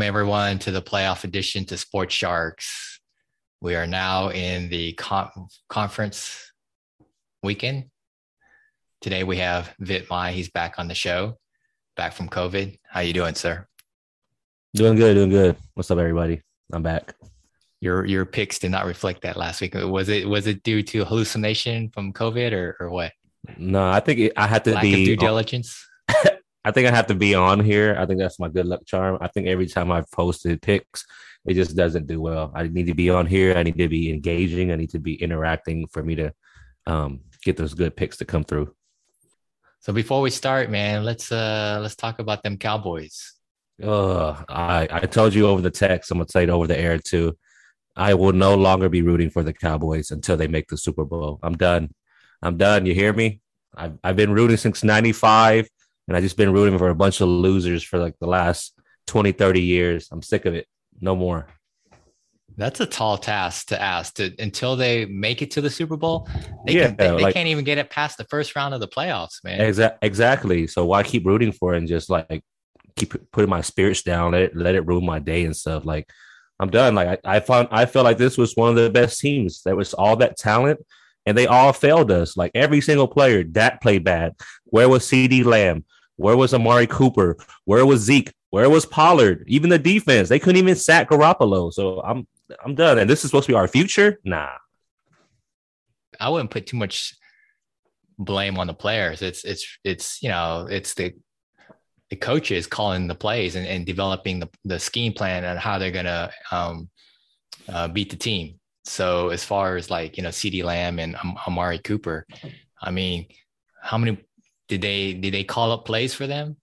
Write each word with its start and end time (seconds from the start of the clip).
Welcome, 0.00 0.16
everyone, 0.16 0.58
to 0.60 0.70
the 0.70 0.80
playoff 0.80 1.24
edition 1.24 1.66
to 1.66 1.76
Sports 1.76 2.14
Sharks. 2.14 3.00
We 3.60 3.74
are 3.74 3.86
now 3.86 4.30
in 4.30 4.70
the 4.70 4.94
con- 4.94 5.48
conference 5.68 6.54
weekend. 7.42 7.90
Today 9.02 9.24
we 9.24 9.36
have 9.36 9.74
Vit 9.78 10.08
Mai. 10.08 10.32
He's 10.32 10.48
back 10.48 10.78
on 10.78 10.88
the 10.88 10.94
show, 10.94 11.36
back 11.96 12.14
from 12.14 12.30
COVID. 12.30 12.78
How 12.88 13.00
you 13.00 13.12
doing, 13.12 13.34
sir? 13.34 13.66
Doing 14.72 14.96
good, 14.96 15.16
doing 15.16 15.28
good. 15.28 15.56
What's 15.74 15.90
up, 15.90 15.98
everybody? 15.98 16.40
I'm 16.72 16.82
back. 16.82 17.14
Your 17.82 18.06
your 18.06 18.24
picks 18.24 18.58
did 18.58 18.70
not 18.70 18.86
reflect 18.86 19.20
that 19.24 19.36
last 19.36 19.60
week. 19.60 19.74
Was 19.74 20.08
it 20.08 20.26
was 20.26 20.46
it 20.46 20.62
due 20.62 20.82
to 20.82 21.04
hallucination 21.04 21.90
from 21.90 22.14
COVID 22.14 22.52
or, 22.52 22.74
or 22.80 22.88
what? 22.88 23.12
No, 23.58 23.86
I 23.86 24.00
think 24.00 24.18
it, 24.18 24.32
I 24.34 24.46
had 24.46 24.64
to 24.64 24.72
Lack 24.72 24.82
be 24.82 25.04
due 25.04 25.16
diligence. 25.16 25.86
I 26.64 26.72
think 26.72 26.86
I 26.86 26.94
have 26.94 27.06
to 27.06 27.14
be 27.14 27.34
on 27.34 27.60
here. 27.60 27.96
I 27.98 28.06
think 28.06 28.18
that's 28.18 28.38
my 28.38 28.48
good 28.48 28.66
luck 28.66 28.84
charm. 28.84 29.18
I 29.20 29.28
think 29.28 29.46
every 29.46 29.66
time 29.66 29.90
I've 29.90 30.10
posted 30.10 30.60
picks, 30.60 31.06
it 31.46 31.54
just 31.54 31.74
doesn't 31.74 32.06
do 32.06 32.20
well. 32.20 32.52
I 32.54 32.64
need 32.68 32.86
to 32.86 32.94
be 32.94 33.08
on 33.08 33.26
here. 33.26 33.56
I 33.56 33.62
need 33.62 33.78
to 33.78 33.88
be 33.88 34.10
engaging. 34.10 34.70
I 34.70 34.76
need 34.76 34.90
to 34.90 34.98
be 34.98 35.14
interacting 35.14 35.86
for 35.86 36.02
me 36.02 36.16
to 36.16 36.34
um, 36.86 37.20
get 37.42 37.56
those 37.56 37.74
good 37.74 37.96
picks 37.96 38.18
to 38.18 38.26
come 38.26 38.44
through. 38.44 38.74
So 39.80 39.94
before 39.94 40.20
we 40.20 40.28
start, 40.28 40.70
man, 40.70 41.04
let's 41.04 41.32
uh 41.32 41.78
let's 41.80 41.96
talk 41.96 42.18
about 42.18 42.42
them 42.42 42.58
Cowboys. 42.58 43.32
Uh, 43.82 44.42
I 44.46 44.86
I 44.90 45.00
told 45.06 45.32
you 45.32 45.46
over 45.46 45.62
the 45.62 45.70
text. 45.70 46.10
I'm 46.10 46.18
gonna 46.18 46.28
say 46.28 46.42
it 46.42 46.50
over 46.50 46.66
the 46.66 46.78
air 46.78 46.98
too. 46.98 47.38
I 47.96 48.12
will 48.12 48.32
no 48.32 48.54
longer 48.54 48.90
be 48.90 49.00
rooting 49.00 49.30
for 49.30 49.42
the 49.42 49.54
Cowboys 49.54 50.10
until 50.10 50.36
they 50.36 50.48
make 50.48 50.68
the 50.68 50.76
Super 50.76 51.06
Bowl. 51.06 51.38
I'm 51.42 51.56
done. 51.56 51.94
I'm 52.42 52.58
done. 52.58 52.84
You 52.84 52.94
hear 52.94 53.14
me? 53.14 53.40
I've 53.74 53.98
I've 54.04 54.16
been 54.16 54.34
rooting 54.34 54.58
since 54.58 54.84
'95 54.84 55.66
and 56.08 56.16
I 56.16 56.20
just 56.20 56.36
been 56.36 56.52
rooting 56.52 56.78
for 56.78 56.88
a 56.88 56.94
bunch 56.94 57.20
of 57.20 57.28
losers 57.28 57.82
for 57.82 57.98
like 57.98 58.14
the 58.20 58.26
last 58.26 58.74
20, 59.06 59.32
30 59.32 59.60
years. 59.62 60.08
I'm 60.12 60.22
sick 60.22 60.44
of 60.46 60.54
it. 60.54 60.66
No 61.00 61.14
more. 61.16 61.46
That's 62.56 62.80
a 62.80 62.86
tall 62.86 63.16
task 63.16 63.68
to 63.68 63.80
ask 63.80 64.14
to 64.16 64.34
until 64.38 64.76
they 64.76 65.06
make 65.06 65.40
it 65.40 65.52
to 65.52 65.60
the 65.60 65.70
Super 65.70 65.96
Bowl. 65.96 66.28
They, 66.66 66.74
Yeah, 66.74 66.86
can, 66.88 66.96
they, 66.96 67.06
they 67.08 67.22
like- 67.22 67.34
can't 67.34 67.48
even 67.48 67.64
get 67.64 67.78
it 67.78 67.90
past 67.90 68.18
the 68.18 68.24
first 68.24 68.54
round 68.56 68.74
of 68.74 68.80
the 68.80 68.88
playoffs, 68.88 69.42
man. 69.44 69.60
Exa- 69.60 69.96
exactly. 70.02 70.66
So 70.66 70.84
why 70.84 71.02
keep 71.02 71.24
rooting 71.26 71.52
for 71.52 71.74
it 71.74 71.78
and 71.78 71.88
just 71.88 72.10
like 72.10 72.42
keep 72.96 73.14
putting 73.32 73.48
my 73.48 73.60
spirits 73.62 74.02
down, 74.02 74.32
let 74.32 74.42
it, 74.42 74.56
let 74.56 74.74
it 74.74 74.86
ruin 74.86 75.06
my 75.06 75.20
day 75.20 75.44
and 75.44 75.56
stuff. 75.56 75.86
Like 75.86 76.08
I'm 76.58 76.68
done. 76.70 76.94
Like 76.94 77.20
I, 77.24 77.36
I 77.36 77.40
found, 77.40 77.68
I 77.70 77.86
feel 77.86 78.02
like 78.02 78.18
this 78.18 78.36
was 78.36 78.54
one 78.56 78.68
of 78.70 78.76
the 78.76 78.90
best 78.90 79.20
teams. 79.20 79.62
There 79.62 79.76
was 79.76 79.94
all 79.94 80.16
that 80.16 80.36
talent 80.36 80.80
and 81.26 81.36
they 81.36 81.46
all 81.46 81.72
failed 81.72 82.10
us. 82.10 82.36
Like 82.36 82.50
every 82.54 82.80
single 82.80 83.08
player 83.08 83.44
that 83.52 83.80
played 83.80 84.04
bad. 84.04 84.34
Where 84.64 84.88
was 84.88 85.04
CeeDee 85.04 85.44
Lamb? 85.44 85.84
Where 86.16 86.36
was 86.36 86.52
Amari 86.52 86.86
Cooper? 86.86 87.36
Where 87.64 87.86
was 87.86 88.00
Zeke? 88.00 88.32
Where 88.50 88.68
was 88.68 88.84
Pollard? 88.84 89.44
Even 89.46 89.70
the 89.70 89.78
defense, 89.78 90.28
they 90.28 90.38
couldn't 90.38 90.58
even 90.58 90.74
sack 90.74 91.08
Garoppolo. 91.08 91.72
So 91.72 92.02
I'm, 92.02 92.26
I'm 92.64 92.74
done. 92.74 92.98
And 92.98 93.08
this 93.08 93.24
is 93.24 93.30
supposed 93.30 93.46
to 93.46 93.52
be 93.52 93.56
our 93.56 93.68
future. 93.68 94.18
Nah. 94.24 94.50
I 96.18 96.28
wouldn't 96.28 96.50
put 96.50 96.66
too 96.66 96.76
much 96.76 97.14
blame 98.18 98.58
on 98.58 98.66
the 98.66 98.74
players. 98.74 99.22
It's 99.22 99.44
it's 99.44 99.78
it's 99.82 100.22
you 100.22 100.28
know 100.28 100.66
it's 100.70 100.94
the 100.94 101.14
the 102.10 102.16
coaches 102.16 102.66
calling 102.66 103.06
the 103.06 103.14
plays 103.14 103.56
and, 103.56 103.66
and 103.66 103.86
developing 103.86 104.40
the, 104.40 104.48
the 104.64 104.78
scheme 104.78 105.12
plan 105.12 105.44
and 105.44 105.58
how 105.58 105.78
they're 105.78 105.90
gonna 105.90 106.30
um, 106.50 106.90
uh, 107.68 107.88
beat 107.88 108.10
the 108.10 108.16
team. 108.16 108.59
So 108.90 109.28
as 109.28 109.44
far 109.44 109.76
as 109.76 109.88
like 109.88 110.16
you 110.16 110.24
know, 110.24 110.30
CeeDee 110.30 110.64
Lamb 110.64 110.98
and 110.98 111.14
Am- 111.16 111.36
Amari 111.46 111.78
Cooper, 111.78 112.26
I 112.82 112.90
mean, 112.90 113.26
how 113.80 113.98
many 113.98 114.18
did 114.68 114.82
they 114.82 115.14
did 115.14 115.32
they 115.32 115.44
call 115.44 115.70
up 115.70 115.84
plays 115.84 116.12
for 116.12 116.26
them, 116.26 116.56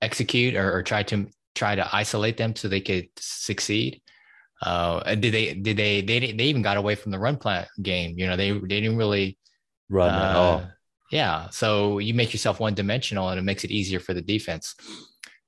execute 0.00 0.54
or, 0.54 0.72
or 0.72 0.82
try 0.84 1.02
to 1.02 1.26
try 1.56 1.74
to 1.74 1.88
isolate 1.92 2.36
them 2.36 2.54
so 2.54 2.68
they 2.68 2.80
could 2.80 3.08
succeed? 3.18 4.00
Uh, 4.62 5.14
did 5.16 5.34
they 5.34 5.54
did 5.54 5.76
they 5.76 6.00
they 6.00 6.32
they 6.32 6.44
even 6.44 6.62
got 6.62 6.76
away 6.76 6.94
from 6.94 7.10
the 7.10 7.18
run 7.18 7.36
plan 7.36 7.66
game? 7.82 8.16
You 8.16 8.28
know, 8.28 8.36
they 8.36 8.52
they 8.52 8.80
didn't 8.80 8.96
really 8.96 9.36
Run 9.88 10.14
at 10.14 10.36
uh, 10.36 10.38
all. 10.38 10.68
Yeah. 11.10 11.48
So 11.50 11.98
you 11.98 12.14
make 12.14 12.32
yourself 12.32 12.60
one 12.60 12.74
dimensional 12.74 13.30
and 13.30 13.38
it 13.38 13.42
makes 13.42 13.64
it 13.64 13.70
easier 13.70 13.98
for 13.98 14.14
the 14.14 14.22
defense. 14.22 14.74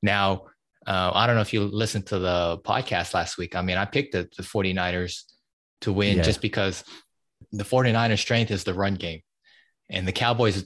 Now, 0.03 0.47
uh, 0.87 1.12
I 1.15 1.27
don't 1.27 1.37
know 1.37 1.42
if 1.42 1.53
you 1.53 1.62
listened 1.62 2.06
to 2.06 2.19
the 2.19 2.59
podcast 2.65 3.12
last 3.12 3.37
week. 3.37 3.54
I 3.54 3.62
mean, 3.62 3.77
I 3.77 3.84
picked 3.84 4.12
the, 4.12 4.28
the 4.37 4.42
49ers 4.42 5.25
to 5.83 5.93
win 5.93 6.19
Yeah. 6.19 6.23
just 6.23 6.41
because 6.41 6.85
the 7.53 7.65
49ers 7.65 8.19
strength 8.19 8.51
is 8.51 8.65
the 8.65 8.75
run 8.75 8.95
game 8.95 9.21
and 9.89 10.07
the 10.07 10.13
Cowboys 10.13 10.65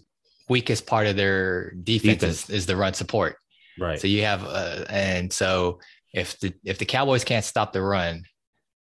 weakest 0.49 0.87
part 0.87 1.07
of 1.07 1.17
their 1.17 1.71
defense, 1.73 2.21
Defense. 2.21 2.45
Is, 2.45 2.51
is 2.51 2.67
the 2.67 2.77
run 2.77 2.95
support. 2.95 3.37
Right. 3.79 3.99
So 3.99 4.07
you 4.07 4.23
have, 4.25 4.45
uh, 4.45 4.85
and 4.89 5.33
so 5.33 5.81
if 6.13 6.39
the 6.41 6.53
if 6.65 6.79
the 6.79 6.85
Cowboys 6.85 7.25
can't 7.25 7.45
stop 7.45 7.73
the 7.73 7.83
run, 7.83 8.25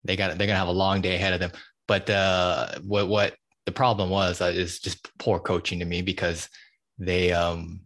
they 0.03 0.15
got 0.15 0.37
they're 0.37 0.47
gonna 0.47 0.59
have 0.59 0.67
a 0.67 0.71
long 0.71 1.01
day 1.01 1.15
ahead 1.15 1.33
of 1.33 1.39
them. 1.39 1.51
But 1.87 2.09
uh, 2.09 2.79
what 2.81 3.07
what 3.07 3.35
the 3.65 3.71
problem 3.71 4.09
was 4.09 4.41
uh, 4.41 4.51
is 4.53 4.79
just 4.79 5.09
poor 5.17 5.39
coaching 5.39 5.79
to 5.79 5.85
me 5.85 6.01
because 6.01 6.49
they 6.99 7.31
um 7.31 7.81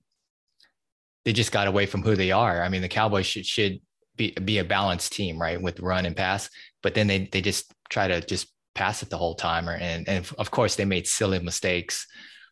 they 1.24 1.34
just 1.34 1.52
got 1.52 1.68
away 1.68 1.86
from 1.86 2.02
who 2.02 2.16
they 2.16 2.32
are. 2.32 2.62
I 2.64 2.70
mean, 2.70 2.82
the 2.82 2.88
Cowboys 2.90 3.26
should 3.26 3.46
should 3.46 3.80
be 4.16 4.32
be 4.32 4.58
a 4.58 4.64
balanced 4.66 5.14
team, 5.14 5.40
right, 5.40 5.62
with 5.62 5.80
run 5.80 6.06
and 6.06 6.16
pass. 6.16 6.50
But 6.82 6.94
then 6.96 7.08
they 7.08 7.30
they 7.32 7.42
just 7.42 7.72
try 7.90 8.08
to 8.08 8.22
just 8.22 8.48
pass 8.76 9.02
it 9.04 9.10
the 9.10 9.18
whole 9.18 9.36
time, 9.36 9.68
or 9.68 9.74
and 9.74 10.08
and 10.08 10.30
of 10.38 10.52
course 10.52 10.76
they 10.76 10.86
made 10.86 11.08
silly 11.08 11.40
mistakes, 11.40 12.06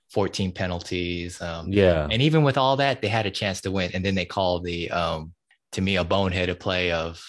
fourteen 0.09 0.51
penalties. 0.51 1.41
Um, 1.41 1.71
yeah. 1.71 2.07
and 2.11 2.21
even 2.21 2.43
with 2.43 2.57
all 2.57 2.77
that, 2.77 3.01
they 3.01 3.07
had 3.07 3.25
a 3.25 3.31
chance 3.31 3.61
to 3.61 3.71
win. 3.71 3.91
And 3.93 4.03
then 4.03 4.15
they 4.15 4.25
called 4.25 4.63
the, 4.63 4.89
um, 4.91 5.33
to 5.73 5.81
me, 5.81 5.97
a 5.97 6.05
boneheaded 6.05 6.59
play 6.59 6.91
of 6.91 7.23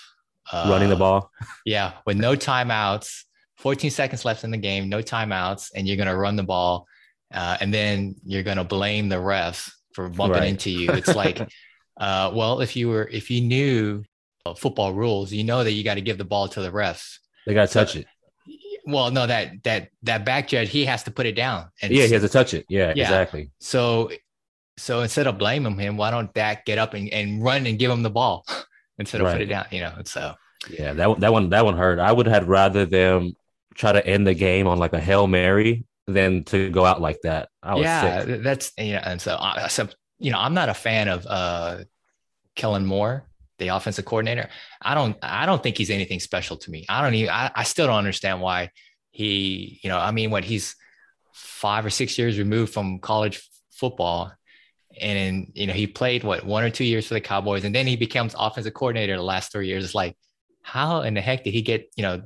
uh, 0.52 0.66
Running 0.70 0.88
the 0.90 0.96
ball. 0.96 1.30
Yeah, 1.66 1.92
with 2.06 2.16
no 2.16 2.34
timeouts, 2.36 3.24
14 3.58 3.90
seconds 3.90 4.24
left 4.24 4.44
in 4.44 4.50
the 4.50 4.56
game, 4.58 4.88
no 4.88 5.02
timeouts, 5.02 5.70
and 5.74 5.86
you're 5.86 5.96
going 5.96 6.08
to 6.08 6.16
run 6.16 6.36
the 6.36 6.42
ball. 6.44 6.86
Uh, 7.34 7.56
and 7.60 7.74
then 7.74 8.14
you're 8.24 8.44
going 8.44 8.56
to 8.58 8.64
blame 8.64 9.08
the 9.08 9.16
refs 9.16 9.70
for 9.94 10.08
bumping 10.08 10.40
Right. 10.40 10.48
into 10.50 10.70
you. 10.70 10.92
It's 10.92 11.14
like, 11.16 11.40
uh, 12.00 12.30
well, 12.32 12.60
if 12.60 12.76
you 12.76 12.88
were, 12.88 13.08
if 13.08 13.30
you 13.30 13.40
knew 13.40 14.04
uh, 14.44 14.54
football 14.54 14.92
rules, 14.94 15.32
you 15.32 15.42
know 15.42 15.64
that 15.64 15.72
you 15.72 15.82
got 15.82 15.94
to 15.94 16.00
give 16.02 16.18
the 16.18 16.24
ball 16.24 16.46
to 16.48 16.60
the 16.60 16.70
refs. 16.70 17.18
They 17.46 17.54
got 17.54 17.62
to 17.62 17.68
So- 17.68 17.80
touch 17.84 17.96
it. 17.96 18.06
Well, 18.88 19.10
no, 19.10 19.26
that 19.26 19.64
that 19.64 19.88
that 20.04 20.24
back 20.24 20.46
judge 20.46 20.68
he 20.68 20.84
has 20.84 21.02
to 21.04 21.10
put 21.10 21.26
it 21.26 21.32
down. 21.32 21.70
And 21.82 21.92
Yeah, 21.92 22.06
he 22.06 22.12
has 22.12 22.22
to 22.22 22.28
touch 22.28 22.54
it. 22.54 22.66
Yeah, 22.68 22.92
Yeah. 22.94 23.02
exactly. 23.04 23.50
So, 23.58 24.10
so 24.76 25.00
instead 25.00 25.26
of 25.26 25.38
blaming 25.38 25.76
him, 25.76 25.96
why 25.96 26.12
don't 26.12 26.32
Dak 26.34 26.64
get 26.64 26.78
up 26.78 26.94
and, 26.94 27.08
and 27.12 27.42
run 27.42 27.66
and 27.66 27.78
give 27.80 27.90
him 27.90 28.02
the 28.04 28.10
ball 28.10 28.46
instead 28.98 29.20
of 29.22 29.32
put 29.32 29.40
it 29.40 29.46
down? 29.46 29.66
You 29.72 29.80
know, 29.80 29.94
so 30.04 30.34
Yeah, 30.70 30.92
that 30.92 31.08
one, 31.08 31.20
that 31.20 31.32
one, 31.32 31.50
that 31.50 31.64
one 31.64 31.76
hurt. 31.76 31.98
I 31.98 32.12
would 32.12 32.26
have 32.28 32.46
rather 32.48 32.86
them 32.86 33.32
try 33.74 33.90
to 33.90 34.06
end 34.06 34.24
the 34.24 34.34
game 34.34 34.68
on 34.68 34.78
like 34.78 34.92
a 34.92 35.00
hail 35.00 35.26
mary 35.26 35.84
than 36.06 36.44
to 36.44 36.70
go 36.70 36.84
out 36.84 37.00
like 37.00 37.20
that. 37.24 37.48
I 37.64 37.74
was 37.74 37.82
yeah, 37.82 38.24
sick. 38.24 38.42
that's 38.44 38.70
you 38.78 38.92
know, 38.92 39.02
and 39.04 39.20
so 39.20 39.36
I, 39.36 39.66
so 39.66 39.88
you 40.20 40.30
know, 40.30 40.38
I'm 40.38 40.54
not 40.54 40.68
a 40.68 40.74
fan 40.74 41.08
of 41.08 41.26
uh, 41.26 41.78
Kellen 42.54 42.86
Moore, 42.86 43.26
the 43.58 43.68
offensive 43.68 44.04
coordinator. 44.04 44.48
I 44.82 44.94
don't, 44.94 45.16
I 45.22 45.46
don't 45.46 45.62
think 45.62 45.78
he's 45.78 45.90
anything 45.90 46.20
special 46.20 46.56
to 46.58 46.70
me. 46.70 46.84
I 46.88 47.02
don't 47.02 47.14
even, 47.14 47.30
I, 47.30 47.50
I 47.54 47.62
still 47.64 47.86
don't 47.86 47.96
understand 47.96 48.40
why 48.40 48.70
he, 49.10 49.80
you 49.82 49.88
know, 49.88 49.98
I 49.98 50.10
mean, 50.10 50.30
what 50.30 50.44
he's 50.44 50.76
five 51.32 51.84
or 51.86 51.90
six 51.90 52.18
years 52.18 52.38
removed 52.38 52.72
from 52.72 52.98
college 52.98 53.48
football. 53.70 54.32
And 54.98 55.52
you 55.54 55.66
know, 55.66 55.74
he 55.74 55.86
played 55.86 56.24
what 56.24 56.46
one 56.46 56.64
or 56.64 56.70
two 56.70 56.84
years 56.84 57.06
for 57.06 57.14
the 57.14 57.20
Cowboys, 57.20 57.64
and 57.64 57.74
then 57.74 57.86
he 57.86 57.96
becomes 57.96 58.34
offensive 58.38 58.72
coordinator 58.72 59.16
the 59.16 59.22
last 59.22 59.52
three 59.52 59.68
years. 59.68 59.84
It's 59.84 59.94
like, 59.94 60.16
how 60.62 61.02
in 61.02 61.12
the 61.12 61.20
heck 61.20 61.44
did 61.44 61.52
he 61.52 61.60
get, 61.60 61.90
you 61.96 62.02
know, 62.02 62.22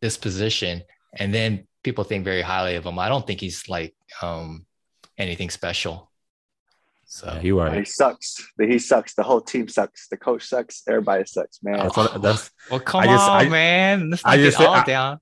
this 0.00 0.16
position? 0.16 0.82
And 1.12 1.34
then 1.34 1.66
people 1.82 2.04
think 2.04 2.24
very 2.24 2.42
highly 2.42 2.76
of 2.76 2.86
him. 2.86 3.00
I 3.00 3.08
don't 3.08 3.26
think 3.26 3.40
he's 3.40 3.68
like 3.68 3.96
um 4.22 4.64
anything 5.16 5.50
special. 5.50 6.07
So 7.10 7.26
Yeah, 7.26 7.40
you 7.40 7.60
He 7.70 7.84
sucks. 7.86 8.36
He 8.60 8.78
sucks. 8.78 9.14
The 9.14 9.22
whole 9.22 9.40
team 9.40 9.66
sucks. 9.66 10.08
The 10.08 10.18
coach 10.18 10.44
sucks. 10.44 10.82
Everybody 10.86 11.24
sucks, 11.24 11.58
man. 11.62 11.78
That's, 11.78 11.96
what, 11.96 12.20
that's 12.20 12.50
well, 12.70 12.80
come 12.80 13.00
I 13.00 13.06
just- 13.06 13.28
on, 13.30 13.46
I- 13.46 13.48
man. 13.48 14.10
Let's 14.10 14.24
I 14.24 14.36
just- 14.36 14.60
all 14.60 14.74
I- 14.74 14.84
down. 14.84 15.18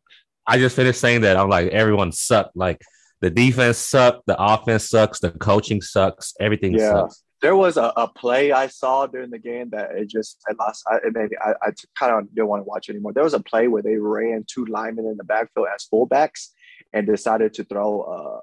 I 0.48 0.58
just 0.58 0.76
finished 0.76 1.00
saying 1.00 1.22
that. 1.22 1.36
I'm 1.36 1.48
like 1.48 1.68
everyone 1.68 2.12
sucked. 2.12 2.56
Like 2.56 2.80
the 3.20 3.30
defense 3.30 3.78
sucked, 3.78 4.26
the 4.26 4.36
offense 4.40 4.88
sucks, 4.88 5.18
the 5.20 5.30
coaching 5.30 5.80
sucks, 5.80 6.34
everything 6.38 6.72
Yeah. 6.74 6.92
sucks. 6.92 7.22
there 7.42 7.56
was 7.56 7.76
a, 7.76 7.92
a 7.96 8.06
play 8.08 8.50
I 8.52 8.66
saw 8.68 9.06
during 9.06 9.30
the 9.30 9.38
game 9.38 9.70
that 9.70 9.90
it 9.96 10.08
just 10.08 10.38
I 10.48 10.52
lost. 10.58 10.84
I, 10.90 10.96
it 11.06 11.12
made, 11.14 11.30
I, 11.44 11.52
I 11.62 11.70
kind 11.98 12.12
of 12.14 12.32
didn't 12.34 12.46
want 12.48 12.60
to 12.60 12.64
watch 12.64 12.88
anymore. 12.88 13.12
There 13.12 13.24
was 13.24 13.34
a 13.34 13.40
play 13.40 13.66
where 13.68 13.82
they 13.82 13.96
ran 13.96 14.44
two 14.48 14.64
linemen 14.66 15.06
in 15.06 15.16
the 15.16 15.24
backfield 15.24 15.66
as 15.74 15.86
fullbacks 15.92 16.48
and 16.92 17.06
decided 17.06 17.54
to 17.54 17.64
throw 17.64 18.00
uh, 18.02 18.40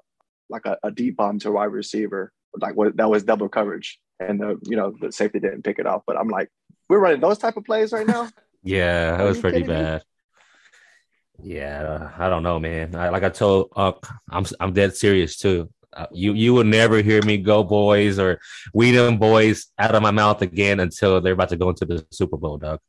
like 0.50 0.66
a, 0.66 0.76
a 0.82 0.90
deep 0.90 1.16
bomb 1.16 1.38
to 1.40 1.48
a 1.48 1.52
wide 1.52 1.64
receiver. 1.66 2.32
Like 2.60 2.74
what 2.76 2.96
that 2.96 3.10
was 3.10 3.24
double 3.24 3.48
coverage, 3.48 3.98
and 4.20 4.40
the 4.40 4.58
you 4.62 4.76
know 4.76 4.94
the 5.00 5.10
safety 5.12 5.40
didn't 5.40 5.62
pick 5.62 5.78
it 5.78 5.86
off. 5.86 6.02
But 6.06 6.16
I'm 6.16 6.28
like, 6.28 6.50
we're 6.88 6.98
running 7.00 7.20
those 7.20 7.38
type 7.38 7.56
of 7.56 7.64
plays 7.64 7.92
right 7.92 8.06
now. 8.06 8.28
Yeah, 8.66 9.18
that 9.18 9.24
was 9.24 9.38
pretty 9.38 9.60
kidding 9.60 9.76
me? 9.76 9.82
bad. 9.82 10.02
Yeah, 11.42 12.10
I 12.16 12.28
don't 12.28 12.42
know, 12.42 12.58
man. 12.58 12.94
I, 12.94 13.08
like 13.10 13.24
I 13.24 13.28
told, 13.28 13.72
uh, 13.76 13.92
I'm 14.30 14.46
I'm 14.60 14.72
dead 14.72 14.96
serious 14.96 15.36
too. 15.36 15.68
Uh, 15.92 16.06
you 16.12 16.32
you 16.32 16.54
will 16.54 16.64
never 16.64 17.02
hear 17.02 17.22
me 17.22 17.36
go 17.36 17.62
boys 17.62 18.18
or 18.18 18.40
we 18.72 18.90
them 18.90 19.18
boys 19.18 19.66
out 19.78 19.94
of 19.94 20.02
my 20.02 20.10
mouth 20.10 20.42
again 20.42 20.80
until 20.80 21.20
they're 21.20 21.34
about 21.34 21.50
to 21.50 21.56
go 21.56 21.68
into 21.68 21.84
the 21.84 22.06
Super 22.10 22.36
Bowl, 22.36 22.56
dog. 22.58 22.80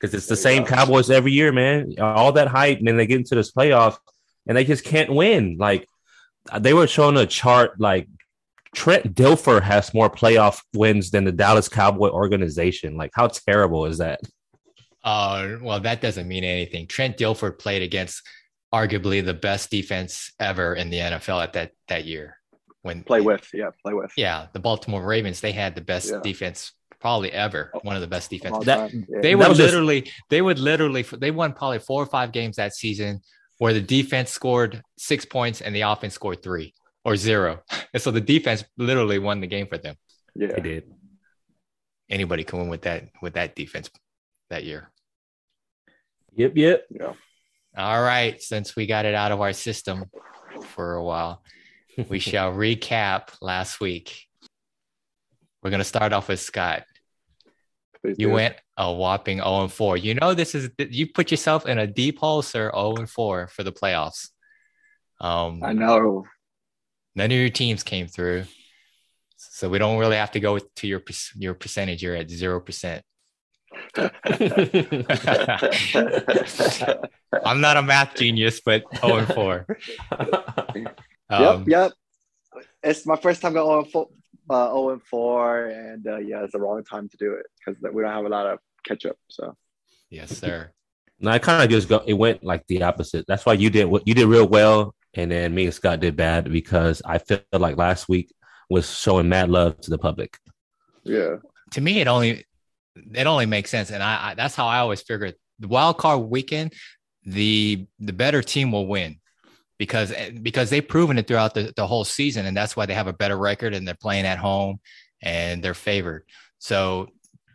because 0.00 0.14
it's 0.14 0.26
the 0.26 0.36
same. 0.36 0.64
Cowboys 0.64 1.10
every 1.10 1.32
year, 1.32 1.52
man. 1.52 1.94
All 2.00 2.32
that 2.32 2.48
hype, 2.48 2.78
and 2.78 2.88
then 2.88 2.96
they 2.96 3.06
get 3.06 3.18
into 3.18 3.34
this 3.36 3.52
playoff, 3.52 3.96
and 4.46 4.56
they 4.56 4.64
just 4.64 4.84
can't 4.84 5.12
win. 5.14 5.56
Like 5.58 5.86
they 6.58 6.74
were 6.74 6.86
showing 6.86 7.16
a 7.16 7.26
chart, 7.26 7.78
like 7.80 8.08
Trent 8.74 9.14
Dilfer 9.14 9.62
has 9.62 9.94
more 9.94 10.10
playoff 10.10 10.60
wins 10.74 11.10
than 11.10 11.24
the 11.24 11.32
Dallas 11.32 11.68
Cowboy 11.68 12.10
organization. 12.10 12.96
Like, 12.96 13.10
how 13.14 13.28
terrible 13.28 13.86
is 13.86 13.98
that? 13.98 14.20
Uh, 15.02 15.56
well, 15.60 15.80
that 15.80 16.00
doesn't 16.00 16.26
mean 16.28 16.44
anything. 16.44 16.86
Trent 16.86 17.16
Dilfer 17.16 17.56
played 17.58 17.82
against 17.82 18.22
arguably 18.72 19.24
the 19.24 19.34
best 19.34 19.70
defense 19.70 20.32
ever 20.40 20.74
in 20.74 20.90
the 20.90 20.98
NFL 20.98 21.42
at 21.42 21.52
that 21.52 21.72
that 21.88 22.04
year. 22.04 22.38
When 22.82 23.02
Play 23.02 23.20
with, 23.22 23.48
yeah, 23.54 23.70
play 23.82 23.94
with. 23.94 24.12
yeah, 24.16 24.48
the 24.52 24.60
Baltimore 24.60 25.02
Ravens, 25.04 25.40
they 25.40 25.52
had 25.52 25.74
the 25.74 25.80
best 25.80 26.10
Yeah. 26.10 26.20
defense 26.22 26.72
probably 27.00 27.32
ever, 27.32 27.70
one 27.82 27.96
of 27.96 28.02
the 28.02 28.06
best 28.08 28.28
defense. 28.30 28.54
All 28.54 28.62
That- 28.62 28.90
time, 28.90 29.06
yeah. 29.08 29.20
They 29.22 29.30
That 29.34 29.38
would 29.38 29.56
just- 29.56 29.60
literally, 29.60 30.10
they 30.28 30.42
would 30.42 30.58
literally, 30.58 31.02
they 31.02 31.30
won 31.30 31.52
probably 31.54 31.78
four 31.78 32.02
or 32.02 32.06
five 32.06 32.32
games 32.32 32.56
that 32.56 32.74
season 32.74 33.20
where 33.58 33.72
the 33.72 33.80
defense 33.80 34.30
scored 34.30 34.82
six 34.98 35.24
points 35.24 35.60
and 35.62 35.74
the 35.74 35.82
offense 35.82 36.14
scored 36.14 36.42
three 36.42 36.74
or 37.04 37.16
zero. 37.16 37.60
And 37.92 38.02
so 38.02 38.10
the 38.10 38.20
defense 38.20 38.64
literally 38.76 39.18
won 39.18 39.40
the 39.40 39.46
game 39.46 39.66
for 39.66 39.78
them. 39.78 39.96
yeah. 40.34 40.48
They 40.54 40.60
did. 40.60 40.84
Anybody 42.10 42.44
can 42.44 42.58
win 42.60 42.68
with 42.68 42.82
that 42.82 43.08
with 43.22 43.34
that 43.34 43.54
defense 43.56 43.90
that 44.50 44.64
year. 44.64 44.90
Yep, 46.36 46.52
yep. 46.56 46.84
yeah. 46.90 47.12
All 47.76 48.02
right, 48.02 48.40
since 48.42 48.76
we 48.76 48.86
got 48.86 49.04
it 49.04 49.14
out 49.14 49.32
of 49.32 49.40
our 49.40 49.52
system 49.52 50.04
for 50.62 50.94
a 50.94 51.02
while, 51.02 51.42
we 52.08 52.18
shall 52.30 52.52
recap 52.52 53.30
last 53.40 53.80
week. 53.80 54.26
We're 55.62 55.70
gonna 55.70 55.82
start 55.84 56.12
off 56.12 56.28
with 56.28 56.40
Scott. 56.40 56.84
Please 58.02 58.16
You 58.18 58.28
do. 58.28 58.34
went 58.34 58.56
a 58.76 58.92
whopping 58.92 59.38
0 59.38 59.62
and 59.62 59.72
4. 59.72 59.96
You 59.96 60.14
know 60.14 60.34
this 60.34 60.54
is 60.54 60.70
you 60.78 61.06
put 61.08 61.30
yourself 61.30 61.66
in 61.66 61.78
a 61.78 61.86
deep 61.86 62.18
hole, 62.18 62.42
sir. 62.42 62.70
0 62.74 62.96
and 62.96 63.08
4 63.08 63.48
for 63.48 63.62
the 63.62 63.72
playoffs. 63.72 64.28
Um, 65.20 65.62
I 65.64 65.72
know. 65.72 66.26
None 67.14 67.30
of 67.30 67.36
your 67.36 67.50
teams 67.50 67.82
came 67.82 68.06
through, 68.06 68.44
so 69.36 69.68
we 69.68 69.78
don't 69.78 69.98
really 69.98 70.16
have 70.16 70.32
to 70.32 70.40
go 70.40 70.58
to 70.58 70.86
your 70.86 71.02
your 71.36 71.54
percentage. 71.54 72.02
You're 72.02 72.16
at 72.16 72.30
zero 72.30 72.60
percent. 72.60 73.02
I'm 77.44 77.60
not 77.60 77.76
a 77.76 77.82
math 77.82 78.14
genius, 78.14 78.60
but 78.64 78.84
0 79.00 79.16
and 79.16 79.28
4. 79.28 79.66
Um, 81.30 81.64
yep, 81.66 81.92
yep. 82.54 82.62
It's 82.82 83.06
my 83.06 83.16
first 83.16 83.40
time 83.40 83.54
going 83.54 83.66
0 83.66 83.82
and 83.84 83.90
4, 83.90 84.08
uh, 84.50 84.66
0 84.68 84.90
and 84.90 85.02
4, 85.02 85.66
and 85.66 86.06
uh, 86.06 86.18
yeah, 86.18 86.44
it's 86.44 86.52
the 86.52 86.60
wrong 86.60 86.84
time 86.84 87.08
to 87.08 87.16
do 87.16 87.32
it 87.32 87.46
because 87.58 87.80
we 87.94 88.02
don't 88.02 88.12
have 88.12 88.26
a 88.26 88.28
lot 88.28 88.46
of 88.46 88.58
catch 88.86 89.06
up. 89.06 89.16
So 89.30 89.56
Yes, 90.14 90.38
sir. 90.38 90.70
No, 91.18 91.30
I 91.30 91.38
kind 91.38 91.64
of 91.64 91.70
just 91.70 91.88
go. 91.88 92.02
It 92.06 92.14
went 92.14 92.44
like 92.44 92.66
the 92.68 92.82
opposite. 92.82 93.24
That's 93.26 93.44
why 93.44 93.54
you 93.54 93.68
did 93.70 93.86
what 93.86 94.06
you 94.06 94.14
did 94.14 94.26
real 94.26 94.46
well, 94.46 94.94
and 95.14 95.30
then 95.30 95.54
me 95.54 95.64
and 95.64 95.74
Scott 95.74 96.00
did 96.00 96.16
bad 96.16 96.50
because 96.50 97.02
I 97.04 97.18
felt 97.18 97.42
like 97.52 97.76
last 97.76 98.08
week 98.08 98.32
was 98.70 98.90
showing 98.90 99.28
mad 99.28 99.50
love 99.50 99.80
to 99.82 99.90
the 99.90 99.98
public. 99.98 100.38
yeah, 101.04 101.36
to 101.72 101.80
me 101.80 102.00
it 102.00 102.08
only 102.08 102.44
it 103.14 103.26
only 103.26 103.46
makes 103.46 103.70
sense. 103.70 103.90
And 103.90 104.02
I, 104.02 104.30
I 104.30 104.34
that's 104.34 104.54
how 104.54 104.66
i 104.66 104.78
always 104.78 105.02
figured 105.02 105.34
the 105.58 105.68
wild 105.68 105.98
card 105.98 106.22
weekend 106.22 106.72
the 107.24 107.86
the 107.98 108.12
better 108.12 108.42
team 108.42 108.70
will 108.70 108.86
win 108.86 109.20
because 109.78 110.12
because 110.42 110.70
they've 110.70 110.86
proven 110.86 111.18
it 111.18 111.26
throughout 111.26 111.54
the, 111.54 111.72
the 111.76 111.86
whole 111.86 112.04
season. 112.04 112.46
And 112.46 112.56
that's 112.56 112.76
why 112.76 112.86
they 112.86 112.94
have 112.94 113.06
a 113.06 113.12
better 113.12 113.36
record 113.36 113.74
and 113.74 113.86
they're 113.86 113.94
playing 113.94 114.26
at 114.26 114.38
home 114.38 114.78
and 115.22 115.62
they're 115.62 115.74
favored. 115.74 116.24
So 116.58 117.08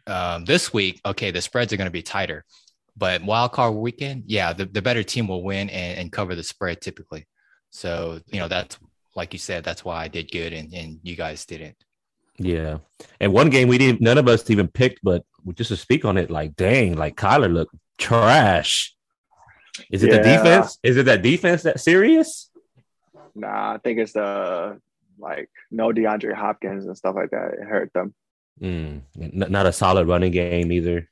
um, 0.09 0.45
this 0.45 0.73
week 0.73 0.99
okay 1.05 1.31
the 1.31 1.41
spreads 1.41 1.71
are 1.71 1.77
going 1.77 1.85
to 1.85 1.91
be 1.91 2.01
tighter 2.01 2.43
but 2.97 3.23
wild 3.23 3.51
card 3.51 3.75
weekend 3.75 4.23
yeah 4.25 4.53
the, 4.53 4.65
the 4.65 4.81
better 4.81 5.03
team 5.03 5.27
will 5.27 5.43
win 5.43 5.69
and, 5.69 5.99
and 5.99 6.11
cover 6.11 6.35
the 6.35 6.43
spread 6.43 6.81
typically 6.81 7.27
so 7.69 8.19
you 8.27 8.39
know 8.39 8.47
that's 8.47 8.77
like 9.15 9.33
you 9.33 9.39
said 9.39 9.63
that's 9.63 9.83
why 9.83 10.03
i 10.03 10.07
did 10.07 10.31
good 10.31 10.53
and, 10.53 10.73
and 10.73 10.99
you 11.03 11.15
guys 11.15 11.45
didn't 11.45 11.75
Yeah, 12.37 12.77
and 13.19 13.33
one 13.33 13.49
game 13.49 13.67
we 13.67 13.77
didn't. 13.77 13.99
None 13.99 14.17
of 14.17 14.29
us 14.29 14.49
even 14.49 14.69
picked, 14.69 15.01
but 15.03 15.25
just 15.55 15.67
to 15.69 15.75
speak 15.75 16.05
on 16.05 16.17
it, 16.17 16.31
like 16.31 16.55
dang, 16.55 16.95
like 16.95 17.17
Kyler 17.17 17.51
looked 17.51 17.75
trash. 17.97 18.95
Is 19.91 20.03
it 20.03 20.11
the 20.11 20.19
defense? 20.19 20.77
Is 20.81 20.95
it 20.95 21.05
that 21.05 21.21
defense 21.21 21.63
that 21.63 21.81
serious? 21.81 22.49
nah, 23.35 23.73
I 23.73 23.77
think 23.77 23.99
it's 23.99 24.13
the 24.13 24.79
like 25.17 25.49
no 25.71 25.91
DeAndre 25.91 26.33
Hopkins 26.33 26.85
and 26.85 26.97
stuff 26.97 27.15
like 27.15 27.31
that. 27.31 27.53
It 27.53 27.67
hurt 27.67 27.91
them. 27.93 28.13
Mm, 28.61 29.01
not 29.15 29.65
a 29.65 29.73
solid 29.73 30.07
running 30.07 30.31
game 30.31 30.71
either. 30.71 31.09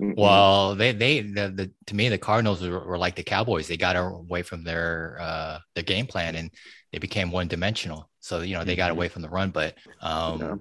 Mm-mm. 0.00 0.16
Well, 0.16 0.74
they 0.74 0.92
they 0.92 1.20
the, 1.20 1.48
the 1.48 1.72
to 1.86 1.94
me 1.94 2.08
the 2.08 2.18
Cardinals 2.18 2.62
were, 2.62 2.80
were 2.84 2.98
like 2.98 3.14
the 3.16 3.22
Cowboys. 3.22 3.68
They 3.68 3.76
got 3.76 3.96
away 3.96 4.42
from 4.42 4.64
their 4.64 5.16
uh 5.20 5.58
their 5.74 5.84
game 5.84 6.06
plan 6.06 6.34
and 6.34 6.50
they 6.92 6.98
became 6.98 7.30
one 7.30 7.48
dimensional. 7.48 8.10
So 8.20 8.40
you 8.40 8.54
know 8.54 8.64
they 8.64 8.76
got 8.76 8.90
Mhm. 8.90 8.92
away 8.92 9.08
from 9.08 9.22
the 9.22 9.28
run, 9.28 9.50
but 9.50 9.76
um 10.00 10.40
Yeah. 10.40 10.56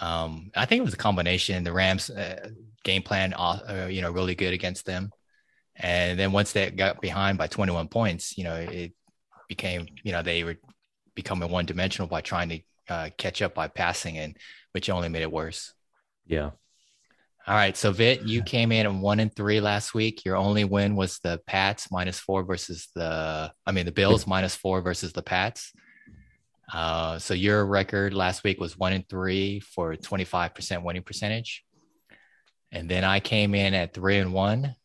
um 0.00 0.50
I 0.56 0.66
think 0.66 0.80
it 0.80 0.84
was 0.84 0.94
a 0.94 0.98
combination. 0.98 1.64
The 1.64 1.72
Rams 1.72 2.10
uh, 2.10 2.50
game 2.84 3.02
plan 3.02 3.34
uh, 3.34 3.88
you 3.90 4.02
know 4.02 4.10
really 4.12 4.34
good 4.34 4.54
against 4.54 4.86
them, 4.86 5.12
and 5.76 6.18
then 6.18 6.32
once 6.32 6.52
they 6.52 6.70
got 6.70 7.00
behind 7.00 7.38
by 7.38 7.48
21 7.48 7.88
points, 7.88 8.38
you 8.38 8.44
know 8.44 8.56
it 8.56 8.92
became 9.48 9.88
you 10.04 10.12
know 10.12 10.22
they 10.22 10.44
were 10.44 10.56
becoming 11.14 11.50
one 11.50 11.66
dimensional 11.66 12.08
by 12.08 12.20
trying 12.22 12.48
to 12.50 12.60
uh, 12.88 13.10
catch 13.18 13.42
up 13.42 13.54
by 13.54 13.68
passing 13.68 14.18
and 14.18 14.36
which 14.72 14.90
only 14.90 15.08
made 15.08 15.22
it 15.22 15.32
worse. 15.32 15.74
Yeah, 16.26 16.50
All 17.50 17.56
right. 17.56 17.76
So 17.76 17.90
Vit, 17.90 18.22
you 18.22 18.44
came 18.44 18.70
in 18.70 18.86
at 18.86 18.94
one 18.94 19.18
and 19.18 19.34
three 19.34 19.60
last 19.60 19.92
week. 19.92 20.24
Your 20.24 20.36
only 20.36 20.62
win 20.62 20.94
was 20.94 21.18
the 21.18 21.40
Pats 21.48 21.90
minus 21.90 22.20
four 22.20 22.44
versus 22.44 22.86
the 22.94 23.52
I 23.66 23.72
mean 23.72 23.86
the 23.86 23.90
Bills 23.90 24.24
minus 24.24 24.54
four 24.54 24.80
versus 24.82 25.12
the 25.12 25.22
Pats. 25.22 25.72
Uh, 26.72 27.18
so 27.18 27.34
your 27.34 27.66
record 27.66 28.14
last 28.14 28.44
week 28.44 28.60
was 28.60 28.78
one 28.78 28.92
and 28.92 29.08
three 29.08 29.58
for 29.58 29.96
25% 29.96 30.84
winning 30.84 31.02
percentage. 31.02 31.64
And 32.70 32.88
then 32.88 33.02
I 33.02 33.18
came 33.18 33.56
in 33.56 33.74
at 33.74 33.94
three 33.94 34.18
and 34.18 34.32
one. 34.32 34.76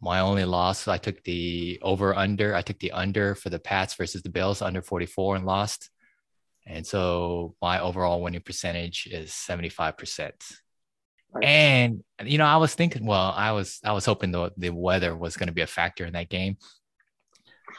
My 0.00 0.20
only 0.20 0.46
loss, 0.46 0.88
I 0.88 0.96
took 0.96 1.22
the 1.24 1.78
over 1.82 2.16
under. 2.16 2.54
I 2.54 2.62
took 2.62 2.78
the 2.78 2.92
under 2.92 3.34
for 3.34 3.50
the 3.50 3.58
Pats 3.58 3.92
versus 3.96 4.22
the 4.22 4.30
Bills 4.30 4.62
under 4.62 4.80
44 4.80 5.36
and 5.36 5.44
lost. 5.44 5.90
And 6.66 6.86
so 6.86 7.54
my 7.60 7.80
overall 7.80 8.22
winning 8.22 8.40
percentage 8.40 9.08
is 9.12 9.32
75%. 9.32 10.32
And 11.42 12.02
you 12.24 12.38
know, 12.38 12.46
I 12.46 12.56
was 12.56 12.74
thinking, 12.74 13.06
well, 13.06 13.32
I 13.36 13.52
was 13.52 13.80
I 13.84 13.92
was 13.92 14.04
hoping 14.04 14.30
the 14.30 14.52
the 14.56 14.70
weather 14.70 15.16
was 15.16 15.36
going 15.36 15.48
to 15.48 15.52
be 15.54 15.62
a 15.62 15.66
factor 15.66 16.04
in 16.04 16.12
that 16.14 16.28
game. 16.28 16.56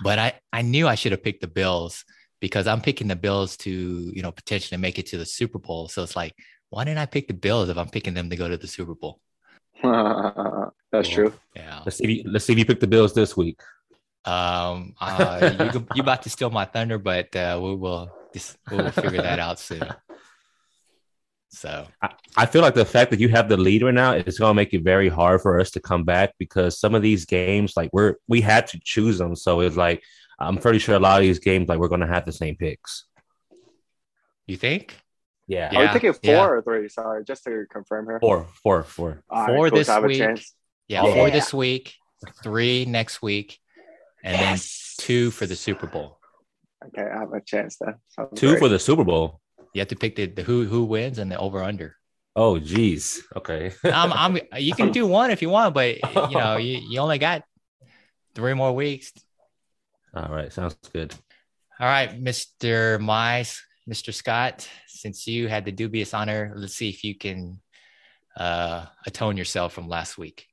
But 0.04 0.20
I 0.20 0.34
I 0.54 0.62
knew 0.62 0.88
I 0.88 0.96
should 0.96 1.12
have 1.12 1.24
picked 1.24 1.42
the 1.42 1.48
Bills 1.48 2.06
because 2.40 2.68
I'm 2.68 2.82
picking 2.82 3.08
the 3.08 3.16
Bills 3.16 3.58
to, 3.58 3.72
you 3.72 4.22
know, 4.22 4.32
potentially 4.32 4.80
make 4.80 5.00
it 5.00 5.08
to 5.08 5.18
the 5.18 5.26
Super 5.26 5.58
Bowl. 5.60 5.88
So 5.88 6.04
it's 6.04 6.16
like, 6.16 6.34
why 6.70 6.84
didn't 6.84 7.00
I 7.00 7.08
pick 7.08 7.28
the 7.28 7.34
Bills 7.34 7.70
if 7.70 7.78
I'm 7.78 7.90
picking 7.90 8.14
them 8.14 8.30
to 8.30 8.36
go 8.36 8.48
to 8.48 8.58
the 8.58 8.68
Super 8.68 8.94
Bowl? 8.94 9.20
That's 10.92 11.10
true. 11.10 11.34
Yeah. 11.56 11.82
let's 11.86 11.98
see. 11.98 12.04
If 12.04 12.10
you, 12.10 12.32
let's 12.32 12.46
see 12.46 12.54
if 12.54 12.60
you 12.60 12.66
pick 12.66 12.80
the 12.80 12.88
Bills 12.88 13.14
this 13.14 13.36
week. 13.36 13.60
Um 14.26 14.94
uh 15.00 15.56
you 15.60 15.70
could- 15.72 15.88
you 15.96 16.02
about 16.02 16.22
to 16.24 16.30
steal 16.30 16.50
my 16.50 16.66
thunder, 16.66 16.98
but 17.00 17.36
uh 17.36 17.60
we 17.62 17.76
will 17.76 18.12
just 18.34 18.58
we'll 18.70 18.92
figure 18.92 19.22
that 19.22 19.40
out 19.40 19.60
soon. 19.60 19.88
So 21.58 21.88
I, 22.04 22.10
I 22.36 22.46
feel 22.46 22.62
like 22.62 22.76
the 22.76 22.86
fact 22.86 23.10
that 23.10 23.20
you 23.20 23.30
have 23.30 23.50
the 23.50 23.58
lead 23.58 23.82
right 23.82 23.94
now 23.94 24.14
is 24.14 24.38
going 24.38 24.52
to 24.52 24.54
make 24.54 24.74
it 24.76 24.84
very 24.84 25.10
hard 25.10 25.42
for 25.42 25.60
us 25.60 25.72
to 25.72 25.80
come 25.80 26.04
back 26.04 26.34
because 26.38 26.80
some 26.80 26.94
of 26.94 27.02
these 27.02 27.26
games, 27.26 27.76
like 27.76 27.90
we're 27.94 28.16
we 28.28 28.42
had 28.42 28.68
to 28.68 28.80
choose 28.84 29.18
them, 29.18 29.36
so 29.36 29.62
it's 29.62 29.76
like 29.76 30.04
I'm 30.40 30.58
pretty 30.58 30.78
sure 30.78 30.94
a 30.96 31.00
lot 31.00 31.18
of 31.20 31.24
these 31.24 31.40
games, 31.40 31.68
like 31.68 31.80
we're 31.80 31.88
going 31.88 32.02
to 32.02 32.08
have 32.08 32.26
the 32.26 32.32
same 32.32 32.56
picks. 32.56 33.06
you 34.46 34.56
think? 34.56 34.96
Yeah, 35.48 35.70
Are 35.76 35.80
we 35.80 35.86
Yeah, 35.86 35.94
taking 35.94 36.14
four 36.14 36.22
yeah. 36.32 36.46
or 36.48 36.62
three? 36.62 36.90
Sorry, 36.90 37.24
just 37.24 37.44
to 37.46 37.66
confirm 37.72 38.06
here. 38.06 38.20
four, 38.20 38.46
four, 38.62 38.84
four. 38.84 39.24
All 39.30 39.40
right, 39.40 39.48
Four 39.56 39.70
cool, 39.70 39.78
this 39.80 39.88
so 39.88 39.94
I 39.94 39.96
have 39.96 40.04
a 40.04 40.08
week. 40.08 40.18
chance. 40.20 40.54
Yeah, 40.88 41.06
Yeah. 41.06 41.14
four 41.16 41.32
this 41.32 41.54
week, 41.54 41.96
three 42.44 42.86
next 42.86 43.22
week, 43.24 43.58
and 44.24 44.36
then 44.40 44.60
two 45.00 45.32
for 45.32 45.48
the 45.48 45.56
Super 45.56 45.88
Bowl. 45.88 46.20
Okay, 46.86 47.02
I 47.10 47.18
have 47.20 47.34
a 47.34 47.42
chance 47.42 47.78
then. 47.82 47.96
Sounds 48.10 48.40
Two 48.40 48.50
great. 48.50 48.60
for 48.60 48.68
the 48.70 48.78
Super 48.78 49.04
Bowl. 49.04 49.40
You 49.78 49.82
have 49.82 49.90
to 49.90 49.96
pick 49.96 50.16
the, 50.16 50.26
the 50.26 50.42
who 50.42 50.66
who 50.66 50.86
wins 50.86 51.20
and 51.20 51.32
the 51.32 51.38
over 51.38 51.62
under. 51.64 51.98
Oh, 52.36 52.58
geez. 52.58 53.22
Okay. 53.36 53.72
I'm, 53.84 54.12
I'm 54.12 54.40
you 54.58 54.74
can 54.74 54.92
do 54.92 55.06
one 55.06 55.30
if 55.30 55.44
you 55.44 55.52
want, 55.52 55.76
but 55.76 55.98
you 56.32 56.36
know 56.36 56.58
you, 56.68 56.82
you 56.90 57.00
only 57.00 57.20
got 57.20 57.44
three 58.34 58.56
more 58.56 58.74
weeks. 58.74 59.14
All 60.16 60.30
right, 60.30 60.52
sounds 60.52 60.76
good. 60.92 61.14
All 61.80 61.86
right, 61.86 62.10
Mr. 62.20 62.98
Mize, 62.98 63.60
Mr. 63.88 64.12
Scott, 64.12 64.68
since 64.88 65.28
you 65.28 65.48
had 65.48 65.64
the 65.64 65.72
dubious 65.72 66.16
honor, 66.16 66.54
let's 66.56 66.74
see 66.74 66.90
if 66.90 67.04
you 67.04 67.14
can 67.14 67.60
uh, 68.36 68.88
atone 69.06 69.38
yourself 69.38 69.74
from 69.74 69.88
last 69.88 70.18
week. 70.18 70.48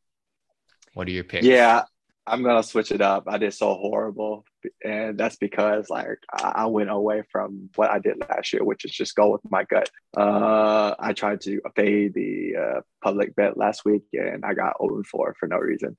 What 0.93 1.09
are 1.09 1.12
your 1.12 1.25
picks? 1.25 1.47
Yeah, 1.47 1.85
I'm 2.26 2.43
gonna 2.43 2.62
switch 2.62 2.90
it 2.90 3.02
up. 3.02 3.25
I 3.26 3.37
did 3.37 3.52
so 3.52 3.75
horrible, 3.75 4.47
and 4.83 5.19
that's 5.19 5.37
because 5.37 5.90
like 5.90 6.19
I 6.33 6.66
went 6.66 6.88
away 6.88 7.23
from 7.31 7.69
what 7.76 7.90
I 7.90 7.99
did 7.99 8.16
last 8.19 8.52
year, 8.52 8.64
which 8.64 8.85
is 8.87 8.93
just 8.93 9.14
go 9.14 9.31
with 9.31 9.43
my 9.50 9.64
gut. 9.64 9.90
Uh, 10.16 10.95
I 10.99 11.12
tried 11.12 11.43
to 11.43 11.61
pay 11.75 12.09
the 12.09 12.54
uh, 12.57 12.81
public 13.02 13.37
bet 13.37 13.59
last 13.59 13.85
week, 13.85 14.04
and 14.14 14.45
I 14.45 14.54
got 14.54 14.76
0 14.81 15.02
4 15.11 15.37
for 15.38 15.47
no 15.49 15.59
reason. 15.59 15.99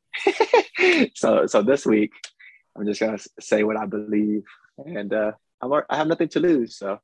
so, 1.15 1.46
so 1.46 1.62
this 1.62 1.86
week, 1.86 2.12
I'm 2.75 2.86
just 2.88 3.00
gonna 3.00 3.20
say 3.39 3.63
what 3.63 3.77
I 3.77 3.86
believe, 3.86 4.46
and 4.77 5.13
uh, 5.13 5.34
I'm 5.62 5.72
I 5.89 5.96
have 5.96 6.08
nothing 6.08 6.29
to 6.29 6.39
lose. 6.39 6.77
So, 6.77 7.00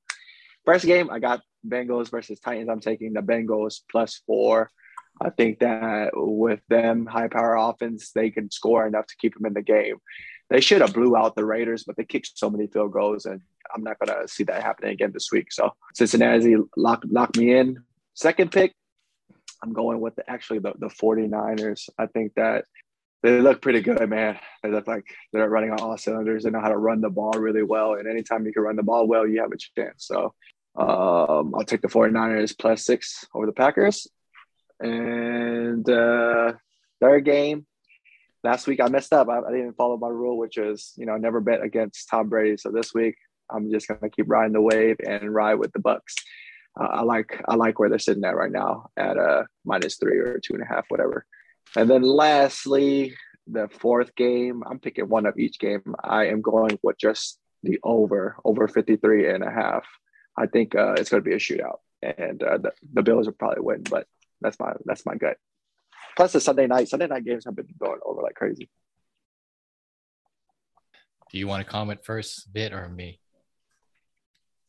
first 0.65 0.85
game, 0.85 1.11
I 1.11 1.19
got 1.19 1.41
Bengals 1.67 2.09
versus 2.09 2.39
Titans. 2.39 2.69
I'm 2.69 2.79
taking 2.79 3.13
the 3.13 3.21
Bengals 3.21 3.81
plus 3.91 4.21
four. 4.25 4.71
I 5.19 5.29
think 5.29 5.59
that 5.59 6.11
with 6.13 6.61
them 6.69 7.05
high 7.05 7.27
power 7.27 7.55
offense, 7.55 8.11
they 8.11 8.29
can 8.29 8.49
score 8.49 8.87
enough 8.87 9.07
to 9.07 9.15
keep 9.17 9.35
them 9.35 9.45
in 9.45 9.53
the 9.53 9.61
game. 9.61 9.97
They 10.49 10.61
should 10.61 10.81
have 10.81 10.93
blew 10.93 11.15
out 11.15 11.35
the 11.35 11.45
Raiders, 11.45 11.83
but 11.85 11.95
they 11.95 12.03
kicked 12.03 12.37
so 12.37 12.49
many 12.49 12.67
field 12.67 12.91
goals, 12.91 13.25
and 13.25 13.41
I'm 13.73 13.83
not 13.83 13.97
gonna 13.99 14.27
see 14.27 14.43
that 14.45 14.63
happening 14.63 14.91
again 14.91 15.11
this 15.13 15.31
week. 15.31 15.51
So 15.51 15.71
Cincinnati 15.93 16.55
lock 16.75 17.03
lock 17.09 17.35
me 17.37 17.53
in. 17.55 17.83
Second 18.13 18.51
pick, 18.51 18.73
I'm 19.63 19.73
going 19.73 20.01
with 20.01 20.15
the, 20.15 20.29
actually 20.29 20.59
the, 20.59 20.73
the 20.77 20.87
49ers. 20.87 21.89
I 21.97 22.07
think 22.07 22.33
that 22.35 22.65
they 23.23 23.39
look 23.39 23.61
pretty 23.61 23.81
good, 23.81 24.09
man. 24.09 24.39
They 24.63 24.71
look 24.71 24.87
like 24.87 25.05
they're 25.31 25.47
running 25.47 25.71
on 25.71 25.79
all 25.79 25.97
cylinders. 25.97 26.43
They 26.43 26.49
know 26.49 26.59
how 26.59 26.69
to 26.69 26.77
run 26.77 27.01
the 27.01 27.09
ball 27.09 27.33
really 27.33 27.63
well. 27.63 27.93
And 27.93 28.07
anytime 28.07 28.45
you 28.45 28.53
can 28.53 28.63
run 28.63 28.75
the 28.75 28.83
ball 28.83 29.07
well, 29.07 29.27
you 29.27 29.41
have 29.41 29.51
a 29.51 29.57
chance. 29.57 30.07
So 30.07 30.33
um, 30.75 31.53
I'll 31.55 31.65
take 31.65 31.81
the 31.81 31.87
49ers 31.87 32.57
plus 32.57 32.83
six 32.83 33.25
over 33.35 33.45
the 33.45 33.51
Packers. 33.51 34.07
And 34.81 35.87
uh, 35.87 36.53
third 36.99 37.25
game, 37.25 37.65
last 38.43 38.67
week 38.67 38.81
I 38.81 38.89
messed 38.89 39.13
up. 39.13 39.29
I, 39.29 39.39
I, 39.39 39.51
didn't 39.51 39.77
follow 39.77 39.97
my 39.97 40.07
rule, 40.09 40.37
which 40.37 40.57
is 40.57 40.93
you 40.97 41.05
know 41.05 41.17
never 41.17 41.39
bet 41.39 41.61
against 41.61 42.09
Tom 42.09 42.29
Brady. 42.29 42.57
So 42.57 42.71
this 42.71 42.93
week 42.93 43.15
I'm 43.49 43.71
just 43.71 43.87
gonna 43.87 44.09
keep 44.09 44.29
riding 44.29 44.53
the 44.53 44.61
wave 44.61 44.97
and 45.05 45.33
ride 45.33 45.55
with 45.55 45.71
the 45.73 45.79
Bucs. 45.79 46.15
Uh, 46.79 46.85
I 46.85 47.01
like 47.03 47.41
I 47.47 47.55
like 47.55 47.79
where 47.79 47.89
they're 47.89 47.99
sitting 47.99 48.23
at 48.23 48.35
right 48.35 48.51
now 48.51 48.89
at 48.97 49.17
a 49.17 49.21
uh, 49.21 49.43
minus 49.65 49.97
three 49.97 50.17
or 50.17 50.39
two 50.39 50.53
and 50.53 50.63
a 50.63 50.67
half, 50.67 50.85
whatever. 50.89 51.25
And 51.75 51.89
then 51.89 52.01
lastly, 52.01 53.15
the 53.47 53.69
fourth 53.79 54.15
game, 54.15 54.63
I'm 54.65 54.79
picking 54.79 55.09
one 55.09 55.25
of 55.25 55.37
each 55.37 55.59
game. 55.59 55.95
I 56.03 56.27
am 56.27 56.41
going 56.41 56.79
with 56.81 56.97
just 56.97 57.39
the 57.63 57.79
over 57.83 58.37
over 58.43 58.67
53 58.67 59.29
and 59.29 59.43
a 59.43 59.51
half. 59.51 59.85
I 60.37 60.47
think 60.47 60.75
uh, 60.75 60.93
it's 60.93 61.09
going 61.09 61.23
to 61.23 61.29
be 61.29 61.35
a 61.35 61.39
shootout, 61.39 61.79
and 62.01 62.41
uh, 62.41 62.57
the, 62.57 62.71
the 62.93 63.03
Bills 63.03 63.27
will 63.27 63.33
probably 63.33 63.61
win, 63.61 63.83
but 63.83 64.07
that's 64.41 64.59
my 64.59 64.73
that's 64.85 65.05
my 65.05 65.15
gut. 65.15 65.37
Plus 66.15 66.33
the 66.33 66.41
Sunday 66.41 66.67
night 66.67 66.89
Sunday 66.89 67.07
night 67.07 67.25
games 67.25 67.45
have 67.45 67.55
been 67.55 67.67
going 67.79 67.99
over 68.05 68.21
like 68.21 68.35
crazy. 68.35 68.69
Do 71.31 71.37
you 71.37 71.47
want 71.47 71.65
to 71.65 71.71
comment 71.71 72.03
first, 72.03 72.47
Vit 72.51 72.73
or 72.73 72.89
me? 72.89 73.19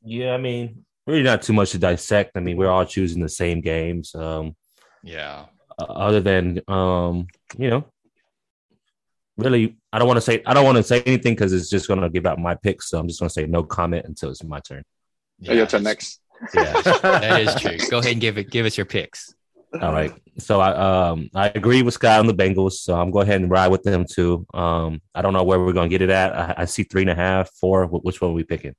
Yeah, 0.04 0.34
I 0.34 0.38
mean, 0.38 0.84
really 1.06 1.22
not 1.22 1.42
too 1.42 1.52
much 1.52 1.72
to 1.72 1.78
dissect. 1.78 2.32
I 2.36 2.40
mean, 2.40 2.56
we're 2.56 2.70
all 2.70 2.84
choosing 2.84 3.20
the 3.20 3.28
same 3.28 3.60
games. 3.60 4.14
Um, 4.14 4.54
yeah. 5.02 5.46
Uh, 5.78 5.84
other 5.84 6.20
than 6.20 6.60
um, 6.68 7.26
you 7.58 7.70
know, 7.70 7.84
really, 9.36 9.76
I 9.92 9.98
don't 9.98 10.06
want 10.06 10.18
to 10.18 10.22
say 10.22 10.42
I 10.46 10.54
don't 10.54 10.64
want 10.64 10.76
to 10.76 10.82
say 10.82 11.02
anything 11.04 11.34
because 11.34 11.52
it's 11.52 11.70
just 11.70 11.88
going 11.88 12.00
to 12.00 12.10
give 12.10 12.26
out 12.26 12.38
my 12.38 12.54
picks. 12.54 12.90
So 12.90 12.98
I'm 12.98 13.08
just 13.08 13.20
going 13.20 13.28
to 13.28 13.32
say 13.32 13.46
no 13.46 13.62
comment 13.64 14.06
until 14.06 14.30
it's 14.30 14.44
my 14.44 14.60
turn. 14.60 14.84
Yeah, 15.38 15.54
your 15.54 15.66
turn 15.66 15.82
next. 15.82 16.20
Yeah, 16.54 16.80
that 16.82 17.40
is 17.40 17.54
true. 17.56 17.78
Go 17.90 17.98
ahead 17.98 18.12
and 18.12 18.20
give 18.20 18.38
it. 18.38 18.50
Give 18.50 18.66
us 18.66 18.76
your 18.76 18.86
picks. 18.86 19.34
All 19.80 19.92
right. 19.92 20.12
So 20.38 20.60
I 20.60 21.10
um 21.10 21.30
I 21.34 21.48
agree 21.54 21.82
with 21.82 21.94
Scott 21.94 22.20
on 22.20 22.26
the 22.26 22.34
Bengals. 22.34 22.72
So 22.72 22.94
I'm 22.94 23.10
going 23.10 23.28
ahead 23.28 23.40
and 23.40 23.50
ride 23.50 23.68
with 23.68 23.82
them 23.82 24.04
too. 24.08 24.46
Um 24.54 25.00
I 25.14 25.22
don't 25.22 25.32
know 25.32 25.44
where 25.44 25.58
we're 25.58 25.72
gonna 25.72 25.88
get 25.88 26.02
it 26.02 26.10
at. 26.10 26.34
I, 26.34 26.54
I 26.58 26.64
see 26.66 26.82
three 26.82 27.02
and 27.02 27.10
a 27.10 27.14
half, 27.14 27.50
four. 27.54 27.86
Which 27.86 28.20
one 28.20 28.32
are 28.32 28.34
we 28.34 28.44
picking? 28.44 28.74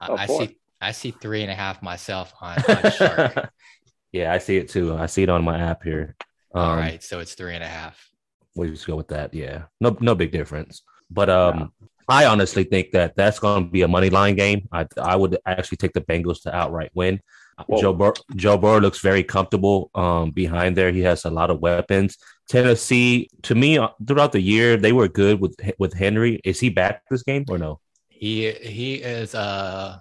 Oh, 0.00 0.16
I 0.16 0.26
see 0.26 0.56
I 0.80 0.92
see 0.92 1.10
three 1.10 1.42
and 1.42 1.50
a 1.50 1.54
half 1.54 1.82
myself 1.82 2.32
on, 2.40 2.58
on 2.68 2.90
Shark. 2.92 3.50
yeah, 4.12 4.32
I 4.32 4.38
see 4.38 4.56
it 4.56 4.68
too. 4.68 4.94
I 4.94 5.06
see 5.06 5.22
it 5.22 5.30
on 5.30 5.44
my 5.44 5.58
app 5.58 5.82
here. 5.82 6.14
Um, 6.54 6.62
All 6.62 6.76
right, 6.76 7.02
so 7.02 7.20
it's 7.20 7.34
three 7.34 7.54
and 7.54 7.64
a 7.64 7.68
half. 7.68 8.10
We 8.54 8.70
just 8.70 8.86
go 8.86 8.96
with 8.96 9.08
that. 9.08 9.34
Yeah, 9.34 9.64
no 9.80 9.96
no 10.00 10.14
big 10.14 10.30
difference. 10.30 10.82
But 11.10 11.30
um, 11.30 11.72
I 12.08 12.26
honestly 12.26 12.64
think 12.64 12.92
that 12.92 13.16
that's 13.16 13.38
going 13.38 13.64
to 13.64 13.70
be 13.70 13.82
a 13.82 13.88
money 13.88 14.10
line 14.10 14.36
game. 14.36 14.68
I 14.72 14.86
I 15.00 15.16
would 15.16 15.38
actually 15.46 15.78
take 15.78 15.92
the 15.92 16.00
Bengals 16.00 16.42
to 16.42 16.54
outright 16.54 16.90
win. 16.94 17.20
Whoa. 17.66 17.80
Joe 17.80 17.92
Bur- 17.92 18.14
Joe 18.36 18.58
Burrow 18.58 18.80
looks 18.80 19.00
very 19.00 19.22
comfortable 19.22 19.90
um, 19.94 20.30
behind 20.30 20.76
there. 20.76 20.90
He 20.92 21.00
has 21.00 21.24
a 21.24 21.30
lot 21.30 21.50
of 21.50 21.60
weapons. 21.60 22.16
Tennessee, 22.48 23.30
to 23.42 23.54
me, 23.54 23.78
uh, 23.78 23.88
throughout 24.06 24.32
the 24.32 24.40
year, 24.40 24.76
they 24.76 24.92
were 24.92 25.08
good 25.08 25.40
with 25.40 25.56
with 25.78 25.94
Henry. 25.94 26.40
Is 26.44 26.60
he 26.60 26.68
back 26.68 27.02
this 27.10 27.22
game 27.22 27.44
or 27.48 27.58
no? 27.58 27.80
He 28.08 28.50
he 28.52 28.94
is 28.94 29.34
uh 29.34 29.98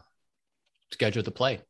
scheduled 0.92 1.26
to 1.26 1.32
play. 1.32 1.62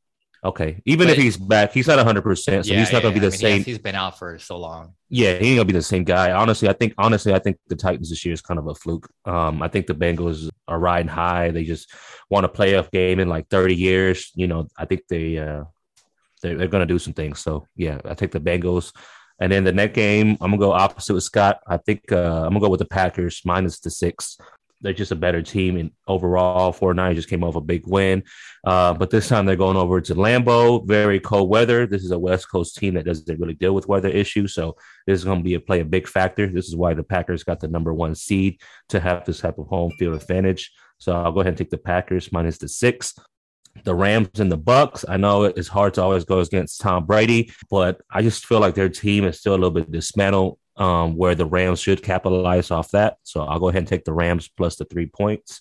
Okay, 0.46 0.82
even 0.86 1.08
but, 1.08 1.18
if 1.18 1.24
he's 1.24 1.38
back, 1.38 1.72
he's 1.72 1.88
not 1.88 1.96
100. 1.96 2.22
percent 2.22 2.66
So 2.66 2.74
yeah, 2.74 2.80
he's 2.80 2.92
not 2.92 2.98
yeah, 2.98 3.04
going 3.04 3.14
to 3.14 3.20
be 3.22 3.26
the 3.26 3.28
I 3.28 3.38
mean, 3.38 3.40
same. 3.40 3.58
He 3.60 3.72
he's 3.72 3.78
been 3.80 3.96
out 3.96 4.20
for 4.20 4.38
so 4.40 4.58
long. 4.58 4.94
Yeah, 5.08 5.38
he 5.38 5.52
ain't 5.52 5.58
gonna 5.58 5.66
be 5.66 5.74
the 5.74 5.82
same 5.82 6.04
guy. 6.04 6.32
Honestly, 6.32 6.68
I 6.68 6.74
think 6.74 6.94
honestly, 6.98 7.34
I 7.34 7.40
think 7.40 7.60
the 7.68 7.78
Titans 7.78 8.10
this 8.10 8.26
year 8.26 8.34
is 8.34 8.42
kind 8.42 8.60
of 8.60 8.68
a 8.68 8.76
fluke. 8.76 9.10
Um, 9.24 9.62
I 9.62 9.70
think 9.70 9.88
the 9.88 9.96
Bengals 9.96 10.50
are 10.68 10.80
riding 10.80 11.08
high. 11.08 11.52
They 11.52 11.64
just 11.64 11.94
want 12.30 12.46
a 12.46 12.50
playoff 12.50 12.92
game 12.92 13.20
in 13.20 13.30
like 13.30 13.48
30 13.50 13.76
years. 13.76 14.32
You 14.36 14.48
know, 14.48 14.68
I 14.78 14.86
think 14.86 15.04
they 15.08 15.38
uh, 15.38 15.64
they're, 16.44 16.56
they're 16.56 16.68
going 16.68 16.88
to 16.88 16.94
do 16.94 17.00
some 17.00 17.14
things. 17.14 17.40
So 17.40 17.66
yeah, 17.76 18.00
I 18.06 18.14
take 18.14 18.32
the 18.32 18.40
Bengals. 18.40 18.92
And 19.40 19.52
then 19.52 19.64
the 19.64 19.74
next 19.74 19.96
game, 19.96 20.38
I'm 20.42 20.52
gonna 20.52 20.58
go 20.58 20.72
opposite 20.72 21.14
with 21.14 21.24
Scott. 21.24 21.60
I 21.68 21.78
think 21.78 22.12
uh, 22.12 22.44
I'm 22.46 22.50
gonna 22.50 22.60
go 22.60 22.70
with 22.70 22.80
the 22.80 22.86
Packers 22.86 23.42
minus 23.44 23.80
the 23.80 23.90
six. 23.90 24.38
They're 24.80 24.94
just 24.94 25.12
a 25.12 25.16
better 25.16 25.42
team, 25.42 25.78
and 25.78 25.92
overall, 26.08 26.72
49 26.72 27.16
just 27.16 27.30
came 27.30 27.44
off 27.44 27.56
a 27.56 27.62
big 27.62 27.88
win. 27.88 28.24
Uh, 28.66 28.94
but 28.94 29.10
this 29.10 29.30
time 29.30 29.46
they're 29.46 29.56
going 29.56 29.78
over 29.78 30.02
to 30.02 30.14
Lambeau, 30.14 30.86
very 30.86 31.20
cold 31.20 31.50
weather. 31.50 31.88
This 31.88 32.04
is 32.04 32.12
a 32.12 32.20
West 32.20 32.52
Coast 32.52 32.76
team 32.76 32.94
that 32.94 33.06
doesn't 33.06 33.40
really 33.40 33.54
deal 33.54 33.74
with 33.74 33.88
weather 33.88 34.10
issues, 34.10 34.54
so 34.54 34.76
this 35.08 35.18
is 35.18 35.26
going 35.26 35.40
to 35.40 35.44
be 35.44 35.56
a 35.56 35.60
play 35.60 35.80
a 35.80 35.86
big 35.86 36.08
factor. 36.08 36.48
This 36.48 36.68
is 36.68 36.76
why 36.76 36.94
the 36.94 37.04
Packers 37.04 37.44
got 37.44 37.60
the 37.60 37.70
number 37.70 37.94
one 37.94 38.14
seed 38.14 38.60
to 38.90 39.00
have 39.00 39.26
this 39.26 39.40
type 39.40 39.58
of 39.58 39.68
home 39.68 39.92
field 39.98 40.16
advantage. 40.16 40.72
So 41.00 41.14
I'll 41.14 41.32
go 41.32 41.40
ahead 41.40 41.50
and 41.50 41.58
take 41.58 41.72
the 41.72 41.78
Packers 41.78 42.32
minus 42.32 42.60
the 42.60 42.68
six 42.68 43.16
the 43.84 43.96
Rams 43.96 44.40
and 44.40 44.52
the 44.52 44.58
Bucs. 44.58 45.06
I 45.08 45.18
know 45.18 45.44
it's 45.44 45.68
hard 45.68 45.94
to 45.96 46.02
always 46.02 46.26
go 46.26 46.40
against 46.40 46.82
Tom 46.82 47.06
Brady, 47.06 47.52
but 47.70 48.02
I 48.10 48.22
just 48.22 48.46
feel 48.46 48.60
like 48.60 48.76
their 48.76 48.90
team 48.90 49.26
is 49.26 49.40
still 49.40 49.54
a 49.54 49.56
little 49.56 49.72
bit 49.72 49.92
dismantled. 49.92 50.60
Um, 50.76 51.18
where 51.18 51.36
the 51.36 51.46
Rams 51.46 51.82
should 51.82 52.02
capitalize 52.02 52.72
off 52.72 52.90
that. 52.94 53.18
So 53.22 53.44
I'll 53.44 53.60
go 53.60 53.70
ahead 53.70 53.84
and 53.84 53.88
take 53.88 54.06
the 54.06 54.12
Rams 54.12 54.48
plus 54.48 54.76
the 54.76 54.86
three 54.86 55.06
points. 55.06 55.60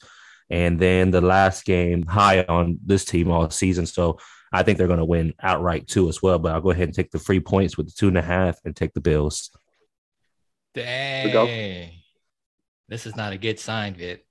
And 0.49 0.81
then 0.81 1.11
the 1.11 1.21
last 1.21 1.67
game 1.67 2.07
high 2.07 2.45
on 2.45 2.79
this 2.83 3.05
team 3.05 3.31
all 3.31 3.51
season. 3.51 3.85
So 3.85 4.19
I 4.55 4.63
think 4.63 4.79
they're 4.79 4.87
going 4.87 5.01
to 5.01 5.05
win 5.05 5.35
outright 5.43 5.87
too 5.87 6.09
as 6.09 6.23
well. 6.23 6.39
But 6.39 6.55
I'll 6.55 6.63
go 6.63 6.71
ahead 6.71 6.89
and 6.89 6.95
take 6.95 7.11
the 7.11 7.19
three 7.19 7.41
points 7.41 7.77
with 7.77 7.89
the 7.89 7.93
two 7.93 8.09
and 8.09 8.17
a 8.17 8.23
half 8.23 8.59
and 8.65 8.75
take 8.75 8.95
the 8.95 9.03
Bills. 9.03 9.51
Dang. 10.73 11.91
This 12.89 13.05
is 13.05 13.15
not 13.15 13.35
a 13.35 13.37
good 13.37 13.61
sign, 13.61 13.95
Vit. 13.95 14.25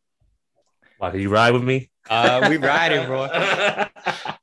Why, 0.98 1.12
did 1.12 1.22
you 1.22 1.30
ride 1.30 1.54
with 1.54 1.64
me? 1.64 1.91
Uh, 2.10 2.48
we 2.50 2.58
riding, 2.58 3.06
bro. 3.06 3.24
I 3.24 4.38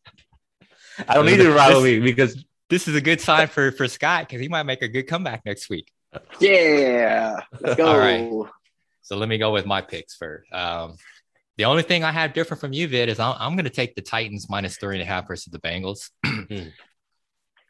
don't 1.15 1.27
need 1.27 1.37
to 1.39 1.53
ride 1.53 1.75
with 1.75 1.85
me 1.85 2.01
because 2.01 2.45
this 2.71 2.89
is 2.89 2.95
a 2.95 3.01
good 3.01 3.21
sign 3.21 3.49
for 3.49 3.73
for 3.73 3.89
Scott 3.89 4.27
because 4.27 4.41
he 4.41 4.49
might 4.49 4.65
make 4.65 4.83
a 4.83 4.89
good 4.89 5.05
comeback 5.05 5.45
next 5.45 5.69
week. 5.69 5.93
Yeah, 6.41 7.41
let's 7.61 7.77
go. 7.77 7.87
All 7.87 7.99
right. 7.99 8.31
So 9.03 9.17
let 9.17 9.29
me 9.29 9.39
go 9.39 9.53
with 9.53 9.67
my 9.67 9.81
picks 9.81 10.15
first. 10.17 10.53
Um, 10.53 10.97
the 11.57 11.65
only 11.65 11.83
thing 11.83 12.05
I 12.05 12.13
have 12.13 12.35
different 12.35 12.61
from 12.61 12.73
you, 12.73 12.87
Vid, 12.89 13.09
is 13.09 13.19
I'm, 13.19 13.35
I'm 13.39 13.55
going 13.55 13.65
to 13.65 13.71
take 13.71 13.95
the 13.95 14.03
Titans 14.03 14.49
minus 14.49 14.77
three 14.77 14.95
and 14.95 15.03
a 15.03 15.05
half 15.05 15.27
versus 15.27 15.51
the 15.51 15.59
Bengals. 15.59 16.11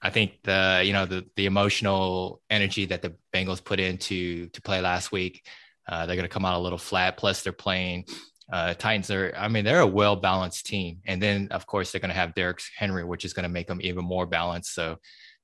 I 0.03 0.11
think 0.11 0.43
the 0.45 0.83
you 0.85 0.93
know 0.93 1.07
the 1.07 1.27
the 1.37 1.47
emotional 1.47 2.41
energy 2.51 2.87
that 2.87 3.03
the 3.03 3.15
Bengals 3.33 3.65
put 3.65 3.81
into 3.81 4.49
to 4.49 4.63
play 4.63 4.81
last 4.81 5.11
week, 5.11 5.47
uh, 5.89 6.07
they're 6.07 6.17
going 6.17 6.29
to 6.29 6.33
come 6.33 6.45
out 6.45 6.57
a 6.57 6.63
little 6.63 6.79
flat. 6.79 7.17
Plus, 7.17 7.43
they're 7.43 7.53
playing 7.53 8.05
uh, 8.53 8.75
Titans 8.75 9.11
are, 9.11 9.35
I 9.37 9.49
mean, 9.49 9.65
they're 9.65 9.81
a 9.81 9.87
well 9.87 10.17
balanced 10.17 10.67
team. 10.67 11.01
And 11.07 11.21
then, 11.21 11.49
of 11.51 11.67
course, 11.67 11.93
they're 11.93 12.01
going 12.01 12.11
to 12.11 12.15
have 12.15 12.35
Derrick 12.35 12.61
Henry, 12.77 13.05
which 13.05 13.25
is 13.25 13.33
going 13.33 13.45
to 13.45 13.49
make 13.49 13.67
them 13.67 13.81
even 13.83 14.05
more 14.05 14.27
balanced. 14.27 14.75
So, 14.75 14.97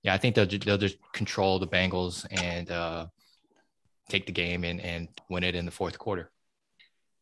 yeah, 0.02 0.14
I 0.14 0.18
think 0.18 0.34
they'll, 0.34 0.46
they'll 0.46 0.78
just 0.78 0.96
control 1.12 1.58
the 1.58 1.66
Bengals 1.66 2.26
and 2.30 2.70
uh, 2.70 3.06
take 4.08 4.26
the 4.26 4.32
game 4.32 4.64
and, 4.64 4.80
and 4.80 5.08
win 5.28 5.44
it 5.44 5.54
in 5.54 5.64
the 5.64 5.70
fourth 5.70 5.98
quarter. 5.98 6.30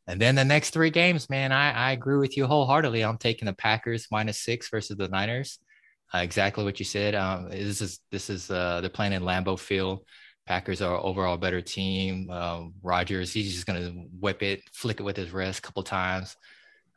And 0.07 0.21
then 0.21 0.35
the 0.35 0.45
next 0.45 0.71
three 0.71 0.91
games, 0.91 1.31
man, 1.31 1.53
I, 1.53 1.71
I 1.73 1.93
agree 1.93 2.19
with 2.19 2.37
you 2.37 2.47
wholeheartedly. 2.47 3.05
I'm 3.05 3.19
taking 3.19 3.47
the 3.47 3.53
Packers 3.53 4.09
minus 4.11 4.39
six 4.39 4.69
versus 4.69 4.97
the 4.97 5.09
Niners. 5.09 5.59
Uh, 6.13 6.19
exactly 6.19 6.65
what 6.65 6.79
you 6.79 6.85
said. 6.85 7.15
Um, 7.15 7.49
this 7.49 7.81
is 7.81 8.01
this 8.11 8.29
is 8.29 8.51
uh, 8.51 8.81
they're 8.81 8.91
playing 8.91 9.15
in 9.15 9.23
Lambeau 9.23 9.59
Field. 9.59 10.05
Packers 10.47 10.83
are 10.83 10.97
overall 10.97 11.37
better 11.37 11.61
team. 11.61 12.29
Uh, 12.31 12.65
Rodgers, 12.83 13.33
he's 13.33 13.53
just 13.53 13.67
going 13.67 13.83
to 13.83 13.91
whip 14.21 14.43
it, 14.43 14.63
flick 14.73 15.01
it 15.01 15.05
with 15.05 15.17
his 15.17 15.31
wrist 15.31 15.61
a 15.61 15.63
couple 15.63 15.83
times. 15.83 16.37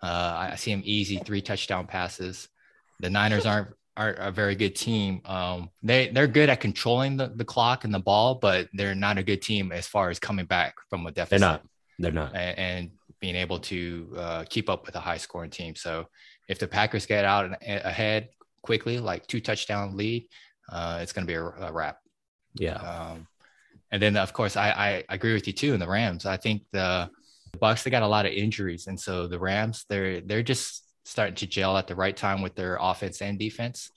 Uh, 0.01 0.49
I 0.51 0.55
see 0.55 0.71
him 0.71 0.81
easy 0.83 1.17
three 1.17 1.41
touchdown 1.41 1.87
passes. 1.87 2.47
The 2.99 3.09
Niners 3.09 3.45
aren't 3.45 3.69
aren't 3.97 4.19
a 4.19 4.29
very 4.29 4.55
good 4.55 4.75
team. 4.75 5.21
Um, 5.25 5.69
they 5.81 6.09
they're 6.09 6.27
good 6.27 6.49
at 6.49 6.59
controlling 6.59 7.17
the, 7.17 7.31
the 7.33 7.45
clock 7.45 7.85
and 7.85 7.93
the 7.93 7.99
ball, 7.99 8.35
but 8.35 8.67
they're 8.73 8.95
not 8.95 9.17
a 9.17 9.23
good 9.23 9.41
team 9.41 9.71
as 9.71 9.87
far 9.87 10.09
as 10.09 10.19
coming 10.19 10.45
back 10.45 10.75
from 10.89 11.05
a 11.05 11.11
deficit. 11.11 11.39
They're 11.39 11.49
not. 11.49 11.63
They're 11.99 12.11
not. 12.11 12.35
And, 12.35 12.59
and 12.59 12.91
being 13.19 13.35
able 13.35 13.59
to 13.59 14.13
uh, 14.17 14.43
keep 14.49 14.69
up 14.69 14.85
with 14.85 14.95
a 14.95 14.99
high 14.99 15.17
scoring 15.17 15.49
team. 15.49 15.75
So 15.75 16.07
if 16.47 16.59
the 16.59 16.67
Packers 16.67 17.05
get 17.05 17.25
out 17.25 17.45
and 17.45 17.55
ahead 17.83 18.29
quickly, 18.61 18.99
like 18.99 19.25
two 19.27 19.39
touchdown 19.39 19.95
lead, 19.95 20.27
uh, 20.71 20.99
it's 21.01 21.13
going 21.13 21.25
to 21.25 21.31
be 21.31 21.35
a, 21.35 21.43
a, 21.43 21.71
wrap. 21.71 21.99
Yeah. 22.55 22.75
Um, 22.75 23.27
and 23.95 24.03
then 24.03 24.17
of 24.17 24.33
course 24.33 24.57
I, 24.57 24.71
I 24.71 25.03
agree 25.07 25.33
with 25.33 25.47
you 25.47 25.53
too 25.53 25.73
in 25.73 25.79
the 25.79 25.87
Rams. 25.87 26.25
I 26.25 26.35
think 26.35 26.63
the, 26.73 27.09
the 27.53 27.57
Bucs 27.57 27.83
they 27.83 27.89
got 27.89 28.03
a 28.03 28.07
lot 28.07 28.25
of 28.25 28.33
injuries, 28.33 28.87
and 28.87 28.99
so 28.99 29.25
the 29.25 29.39
Rams 29.39 29.85
they're 29.87 30.19
they're 30.19 30.43
just 30.43 30.83
starting 31.05 31.35
to 31.35 31.47
gel 31.47 31.77
at 31.77 31.87
the 31.87 31.95
right 31.95 32.15
time 32.15 32.41
with 32.41 32.55
their 32.55 32.77
offense 32.81 33.21
and 33.21 33.39
defense. 33.39 33.89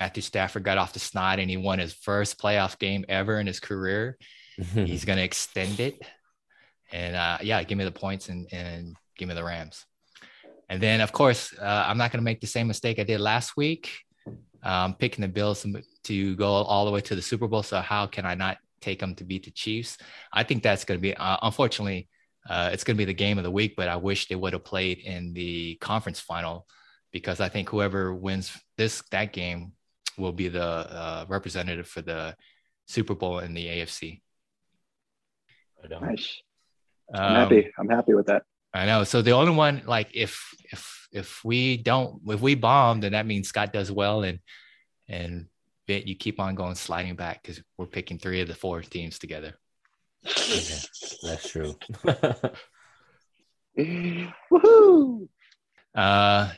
Matthew 0.00 0.22
Stafford 0.22 0.64
got 0.64 0.76
off 0.76 0.92
the 0.92 0.98
snide 0.98 1.38
and 1.38 1.48
he 1.48 1.56
won 1.56 1.78
his 1.78 1.94
first 1.94 2.36
playoff 2.40 2.80
game 2.80 3.04
ever 3.08 3.38
in 3.38 3.46
his 3.46 3.60
career. 3.60 4.18
He's 4.74 5.04
going 5.04 5.18
to 5.18 5.24
extend 5.24 5.78
it. 5.78 6.02
And 6.90 7.14
uh, 7.14 7.38
yeah, 7.42 7.62
give 7.62 7.78
me 7.78 7.84
the 7.84 7.92
points 7.92 8.28
and, 8.28 8.48
and 8.52 8.96
give 9.16 9.28
me 9.28 9.34
the 9.34 9.44
Rams. 9.44 9.86
And 10.68 10.82
then, 10.82 11.00
of 11.00 11.12
course, 11.12 11.54
uh, 11.58 11.84
I'm 11.86 11.96
not 11.96 12.10
going 12.10 12.18
to 12.18 12.24
make 12.24 12.40
the 12.40 12.46
same 12.46 12.66
mistake 12.66 12.98
I 12.98 13.04
did 13.04 13.20
last 13.20 13.56
week. 13.56 13.92
Um, 14.62 14.94
picking 14.94 15.22
the 15.22 15.28
Bills 15.28 15.64
to 16.04 16.36
go 16.36 16.46
all 16.46 16.84
the 16.86 16.90
way 16.90 17.00
to 17.02 17.14
the 17.14 17.22
Super 17.22 17.46
Bowl. 17.46 17.62
So 17.62 17.80
how 17.80 18.06
can 18.06 18.26
I 18.26 18.34
not 18.34 18.58
take 18.80 18.98
them 18.98 19.14
to 19.16 19.24
beat 19.24 19.44
the 19.44 19.50
Chiefs? 19.50 19.98
I 20.32 20.42
think 20.42 20.62
that's 20.62 20.84
going 20.84 20.98
to 20.98 21.02
be, 21.02 21.14
uh, 21.14 21.38
unfortunately, 21.42 22.08
uh, 22.48 22.70
it's 22.72 22.84
going 22.84 22.96
to 22.96 22.98
be 22.98 23.04
the 23.04 23.14
game 23.14 23.38
of 23.38 23.44
the 23.44 23.50
week. 23.50 23.74
But 23.76 23.88
I 23.88 23.96
wish 23.96 24.28
they 24.28 24.36
would 24.36 24.52
have 24.52 24.64
played 24.64 24.98
in 24.98 25.32
the 25.32 25.76
conference 25.76 26.20
final 26.20 26.66
because 27.12 27.40
I 27.40 27.48
think 27.48 27.68
whoever 27.68 28.14
wins 28.14 28.56
this 28.76 29.02
that 29.10 29.32
game 29.32 29.72
will 30.18 30.32
be 30.32 30.48
the 30.48 30.62
uh, 30.62 31.24
representative 31.28 31.88
for 31.88 32.02
the 32.02 32.36
Super 32.86 33.14
Bowl 33.14 33.40
in 33.40 33.54
the 33.54 33.66
AFC. 33.66 34.22
Nice. 36.00 36.42
I'm 37.14 37.22
um, 37.22 37.34
happy. 37.34 37.70
I'm 37.78 37.88
happy 37.88 38.14
with 38.14 38.26
that. 38.26 38.42
I 38.74 38.86
know. 38.86 39.04
So 39.04 39.22
the 39.22 39.32
only 39.32 39.54
one, 39.54 39.82
like, 39.86 40.10
if 40.14 40.52
if 40.72 41.08
if 41.12 41.44
we 41.44 41.76
don't, 41.76 42.20
if 42.26 42.40
we 42.40 42.54
bomb, 42.54 43.00
then 43.00 43.12
that 43.12 43.26
means 43.26 43.48
Scott 43.48 43.72
does 43.72 43.90
well, 43.90 44.22
and 44.22 44.40
and 45.08 45.46
Vit 45.86 46.06
you 46.06 46.16
keep 46.16 46.40
on 46.40 46.54
going 46.54 46.74
sliding 46.74 47.14
back 47.14 47.42
because 47.42 47.62
we're 47.78 47.86
picking 47.86 48.18
three 48.18 48.40
of 48.40 48.48
the 48.48 48.54
four 48.54 48.82
teams 48.82 49.18
together. 49.18 49.54
Yeah, 50.22 50.78
that's 51.22 51.48
true. 51.48 51.76
Woohoo! 53.78 55.28
Uh, 55.94 56.50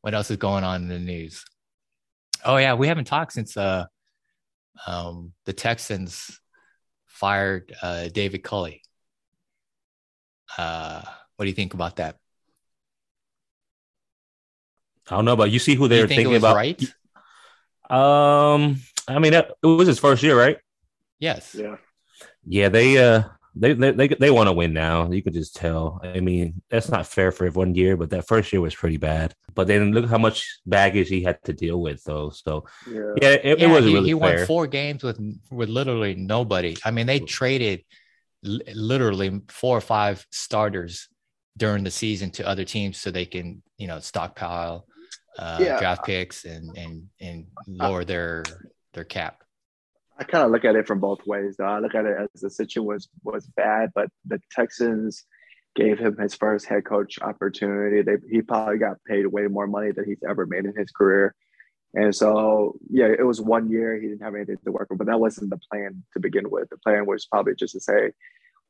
what 0.00 0.14
else 0.14 0.30
is 0.30 0.36
going 0.36 0.64
on 0.64 0.82
in 0.82 0.88
the 0.88 0.98
news? 0.98 1.44
Oh 2.44 2.56
yeah, 2.56 2.74
we 2.74 2.88
haven't 2.88 3.04
talked 3.04 3.32
since 3.32 3.56
uh, 3.56 3.84
um, 4.86 5.32
the 5.44 5.52
Texans 5.52 6.40
fired 7.06 7.72
uh, 7.82 8.08
David 8.08 8.42
Culley. 8.42 8.82
Uh, 10.56 11.02
what 11.36 11.44
do 11.44 11.48
you 11.48 11.54
think 11.54 11.74
about 11.74 11.96
that? 11.96 12.16
I 15.08 15.16
don't 15.16 15.24
know, 15.24 15.36
but 15.36 15.50
you 15.50 15.58
see 15.58 15.74
who 15.74 15.88
they're 15.88 16.08
thinking 16.08 16.36
about. 16.36 16.56
Right? 16.56 16.82
Um, 17.90 18.80
I 19.08 19.18
mean, 19.18 19.34
it 19.34 19.50
was 19.62 19.88
his 19.88 19.98
first 19.98 20.22
year, 20.22 20.38
right? 20.38 20.58
Yes. 21.18 21.54
Yeah. 21.54 21.76
Yeah, 22.46 22.68
they 22.68 22.98
uh 22.98 23.24
they 23.54 23.72
they 23.74 23.90
they, 23.92 24.08
they 24.08 24.30
want 24.30 24.48
to 24.48 24.52
win 24.52 24.72
now. 24.72 25.10
You 25.10 25.22
could 25.22 25.34
just 25.34 25.56
tell. 25.56 26.00
I 26.02 26.20
mean, 26.20 26.62
that's 26.70 26.88
not 26.88 27.06
fair 27.06 27.32
for 27.32 27.48
one 27.50 27.74
year, 27.74 27.96
but 27.96 28.10
that 28.10 28.26
first 28.26 28.52
year 28.52 28.62
was 28.62 28.74
pretty 28.74 28.96
bad. 28.96 29.34
But 29.54 29.66
then 29.66 29.92
look 29.92 30.08
how 30.08 30.18
much 30.18 30.60
baggage 30.66 31.08
he 31.08 31.22
had 31.22 31.42
to 31.44 31.52
deal 31.52 31.80
with, 31.80 32.02
though. 32.04 32.30
So 32.30 32.64
yeah, 32.88 33.14
yeah 33.20 33.28
it, 33.28 33.58
yeah, 33.58 33.66
it 33.66 33.68
wasn't 33.68 33.88
he, 33.88 33.94
really. 33.94 34.08
He 34.08 34.18
fair. 34.18 34.36
won 34.38 34.46
four 34.46 34.66
games 34.66 35.02
with 35.02 35.20
with 35.50 35.68
literally 35.68 36.14
nobody. 36.14 36.76
I 36.84 36.90
mean, 36.92 37.06
they 37.06 37.20
traded 37.20 37.84
literally 38.42 39.42
four 39.48 39.76
or 39.76 39.82
five 39.82 40.24
starters 40.30 41.08
during 41.56 41.84
the 41.84 41.90
season 41.90 42.30
to 42.30 42.46
other 42.46 42.64
teams 42.64 42.98
so 42.98 43.10
they 43.10 43.26
can 43.26 43.62
you 43.76 43.86
know 43.86 43.98
stockpile 44.00 44.86
uh, 45.40 45.58
yeah. 45.58 45.78
draft 45.78 46.04
picks 46.04 46.44
and 46.44 46.76
and 46.76 47.08
and 47.20 47.46
lower 47.66 48.04
their 48.04 48.44
their 48.92 49.04
cap. 49.04 49.42
I 50.18 50.24
kind 50.24 50.44
of 50.44 50.50
look 50.50 50.66
at 50.66 50.76
it 50.76 50.86
from 50.86 51.00
both 51.00 51.26
ways. 51.26 51.56
Though 51.56 51.64
I 51.64 51.78
look 51.78 51.94
at 51.94 52.04
it 52.04 52.16
as 52.34 52.40
the 52.42 52.50
situation 52.50 52.84
was 52.84 53.08
was 53.24 53.46
bad, 53.46 53.90
but 53.94 54.08
the 54.26 54.40
Texans 54.52 55.24
gave 55.74 55.98
him 55.98 56.16
his 56.18 56.34
first 56.34 56.66
head 56.66 56.84
coach 56.84 57.18
opportunity. 57.22 58.02
They 58.02 58.16
he 58.30 58.42
probably 58.42 58.78
got 58.78 59.02
paid 59.06 59.26
way 59.26 59.46
more 59.46 59.66
money 59.66 59.92
than 59.92 60.04
he's 60.04 60.22
ever 60.28 60.44
made 60.46 60.66
in 60.66 60.76
his 60.76 60.90
career. 60.90 61.34
And 61.94 62.14
so, 62.14 62.78
yeah, 62.88 63.06
it 63.06 63.26
was 63.26 63.40
one 63.40 63.68
year. 63.68 63.98
He 63.98 64.06
didn't 64.06 64.22
have 64.22 64.36
anything 64.36 64.58
to 64.64 64.70
work 64.70 64.90
with, 64.90 64.98
but 64.98 65.08
that 65.08 65.18
wasn't 65.18 65.50
the 65.50 65.58
plan 65.70 66.04
to 66.12 66.20
begin 66.20 66.48
with. 66.48 66.68
The 66.68 66.76
plan 66.76 67.04
was 67.04 67.26
probably 67.26 67.54
just 67.56 67.72
to 67.72 67.80
say, 67.80 68.12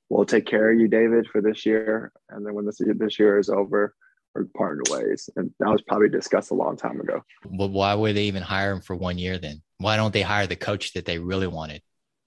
"We'll 0.09 0.25
take 0.25 0.47
care 0.47 0.71
of 0.71 0.79
you, 0.79 0.89
David, 0.89 1.27
for 1.27 1.43
this 1.43 1.67
year, 1.67 2.13
and 2.31 2.47
then 2.47 2.55
when 2.55 2.65
this 2.65 2.81
this 2.81 3.19
year 3.19 3.39
is 3.39 3.51
over, 3.51 3.95
we're 4.35 4.45
parting 4.57 4.93
ways." 4.93 5.29
And 5.37 5.53
that 5.61 5.71
was 5.71 5.83
probably 5.83 6.09
discussed 6.09 6.51
a 6.51 6.55
long 6.55 6.77
time 6.77 7.01
ago. 7.01 7.23
But 7.45 7.69
why 7.69 7.95
would 7.95 8.17
they 8.17 8.25
even 8.25 8.43
hire 8.43 8.73
him 8.73 8.81
for 8.81 8.97
one 8.97 9.19
year 9.19 9.39
then? 9.39 9.63
Why 9.79 9.97
don't 9.97 10.13
they 10.13 10.23
hire 10.23 10.47
the 10.47 10.57
coach 10.57 10.93
that 10.93 11.05
they 11.05 11.19
really 11.19 11.47
wanted, 11.47 11.83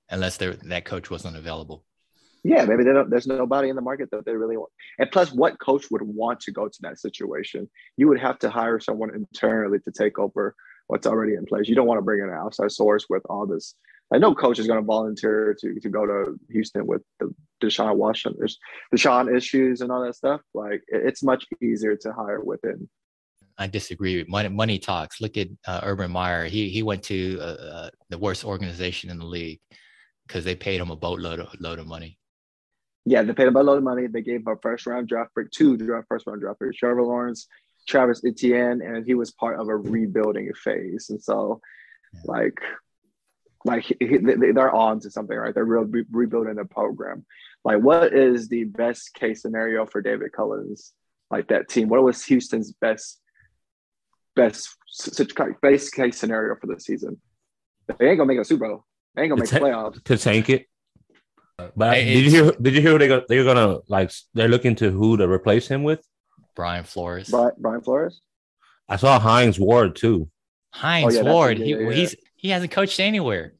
unless 0.09 0.37
that 0.37 0.85
coach 0.85 1.09
wasn't 1.09 1.37
available? 1.37 1.85
Yeah, 2.45 2.65
maybe 2.65 2.83
there's 2.83 3.25
nobody 3.25 3.69
in 3.69 3.77
the 3.77 3.81
market 3.81 4.09
that 4.11 4.25
they 4.25 4.35
really 4.35 4.57
want. 4.57 4.69
And 4.99 5.09
plus, 5.09 5.31
what 5.31 5.59
coach 5.59 5.85
would 5.91 6.01
want 6.01 6.41
to 6.41 6.51
go 6.51 6.67
to 6.67 6.81
that 6.81 6.99
situation? 6.99 7.69
You 7.95 8.09
would 8.09 8.19
have 8.19 8.37
to 8.39 8.49
hire 8.49 8.81
someone 8.81 9.15
internally 9.15 9.79
to 9.79 9.91
take 9.91 10.19
over 10.19 10.53
what's 10.87 11.07
already 11.07 11.35
in 11.35 11.45
place. 11.45 11.69
You 11.69 11.75
don't 11.75 11.87
want 11.87 11.99
to 11.99 12.03
bring 12.03 12.19
in 12.19 12.27
an 12.27 12.35
outside 12.35 12.73
source 12.73 13.05
with 13.09 13.23
all 13.29 13.47
this. 13.47 13.75
I 14.11 14.17
know 14.17 14.33
coach 14.35 14.59
is 14.59 14.67
going 14.67 14.79
to 14.79 14.85
volunteer 14.85 15.55
to 15.59 15.79
to 15.79 15.89
go 15.89 16.05
to 16.05 16.39
Houston 16.49 16.85
with 16.85 17.01
the 17.19 17.33
Deshaun 17.61 17.95
Washington, 17.95 18.37
There's 18.39 18.59
Deshaun 18.93 19.35
issues 19.35 19.81
and 19.81 19.91
all 19.91 20.03
that 20.03 20.15
stuff. 20.15 20.41
Like 20.53 20.83
it's 20.87 21.23
much 21.23 21.45
easier 21.61 21.95
to 21.97 22.13
hire 22.13 22.41
within. 22.41 22.89
I 23.57 23.67
disagree. 23.67 24.23
Money, 24.27 24.49
money 24.49 24.79
talks. 24.79 25.21
Look 25.21 25.37
at 25.37 25.47
uh, 25.67 25.81
Urban 25.83 26.11
Meyer. 26.11 26.45
He 26.45 26.69
he 26.69 26.83
went 26.83 27.03
to 27.03 27.39
uh, 27.39 27.43
uh, 27.43 27.89
the 28.09 28.17
worst 28.17 28.43
organization 28.45 29.09
in 29.09 29.19
the 29.19 29.25
league 29.25 29.59
because 30.27 30.43
they 30.43 30.55
paid 30.55 30.81
him 30.81 30.91
a 30.91 30.95
boatload 30.95 31.39
of, 31.39 31.47
load 31.59 31.79
of 31.79 31.87
money. 31.87 32.17
Yeah, 33.05 33.21
they 33.21 33.33
paid 33.33 33.47
him 33.47 33.55
a 33.55 33.63
load 33.63 33.77
of 33.77 33.83
money. 33.83 34.07
They 34.07 34.21
gave 34.21 34.41
him 34.41 34.47
a 34.47 34.55
first 34.61 34.85
round 34.85 35.07
draft 35.07 35.31
pick, 35.37 35.51
two 35.51 35.77
draft 35.77 36.07
first 36.07 36.25
round 36.25 36.41
draft 36.41 36.59
picks. 36.59 36.77
Trevor 36.77 37.03
Lawrence 37.03 37.47
Travis 37.87 38.23
Etienne, 38.25 38.81
and 38.81 39.05
he 39.05 39.13
was 39.13 39.31
part 39.31 39.59
of 39.59 39.67
a 39.67 39.75
rebuilding 39.75 40.51
phase. 40.53 41.09
And 41.09 41.21
so, 41.21 41.61
yeah. 42.13 42.21
like, 42.25 42.59
like 43.65 43.83
he, 43.83 44.17
they're 44.17 44.73
on 44.73 44.99
to 45.01 45.11
something, 45.11 45.37
right? 45.37 45.53
They're 45.53 45.65
re- 45.65 46.05
rebuilding 46.11 46.55
the 46.55 46.65
program. 46.65 47.25
Like, 47.63 47.79
what 47.79 48.13
is 48.13 48.49
the 48.49 48.65
best 48.65 49.13
case 49.13 49.41
scenario 49.41 49.85
for 49.85 50.01
David 50.01 50.31
Cullins? 50.33 50.93
Like 51.31 51.47
that 51.47 51.69
team. 51.69 51.89
What 51.89 52.03
was 52.03 52.23
Houston's 52.25 52.71
best 52.73 53.19
best 54.35 54.75
best 55.61 55.93
case 55.93 56.17
scenario 56.17 56.55
for 56.55 56.67
the 56.67 56.79
season? 56.79 57.19
They 57.87 58.09
ain't 58.09 58.17
gonna 58.17 58.27
make 58.27 58.39
a 58.39 58.45
Super 58.45 58.67
Bowl. 58.67 58.85
They 59.15 59.23
ain't 59.23 59.29
gonna 59.29 59.41
make 59.41 59.49
ta- 59.49 59.59
playoffs 59.59 60.03
to 60.03 60.17
tank 60.17 60.49
it. 60.49 60.67
But 61.75 61.95
did 61.95 62.25
you 62.25 62.29
hear? 62.29 62.51
Did 62.61 62.75
you 62.75 62.81
hear 62.81 62.97
they 62.97 63.07
go, 63.07 63.23
they're 63.27 63.43
gonna 63.43 63.79
like 63.87 64.11
they're 64.33 64.47
looking 64.47 64.75
to 64.75 64.91
who 64.91 65.17
to 65.17 65.27
replace 65.27 65.67
him 65.67 65.83
with? 65.83 66.05
Brian 66.55 66.83
Flores. 66.83 67.29
Brian, 67.29 67.51
Brian 67.57 67.81
Flores. 67.81 68.21
I 68.87 68.97
saw 68.97 69.19
Hines 69.19 69.59
Ward 69.59 69.95
too. 69.95 70.29
Hines 70.71 71.15
oh, 71.15 71.23
yeah, 71.23 71.31
Ward. 71.31 71.57
He, 71.57 71.75
yeah. 71.75 71.91
he's 71.91 72.15
he 72.43 72.49
hasn't 72.49 72.71
coached 72.71 72.99
anywhere. 72.99 73.53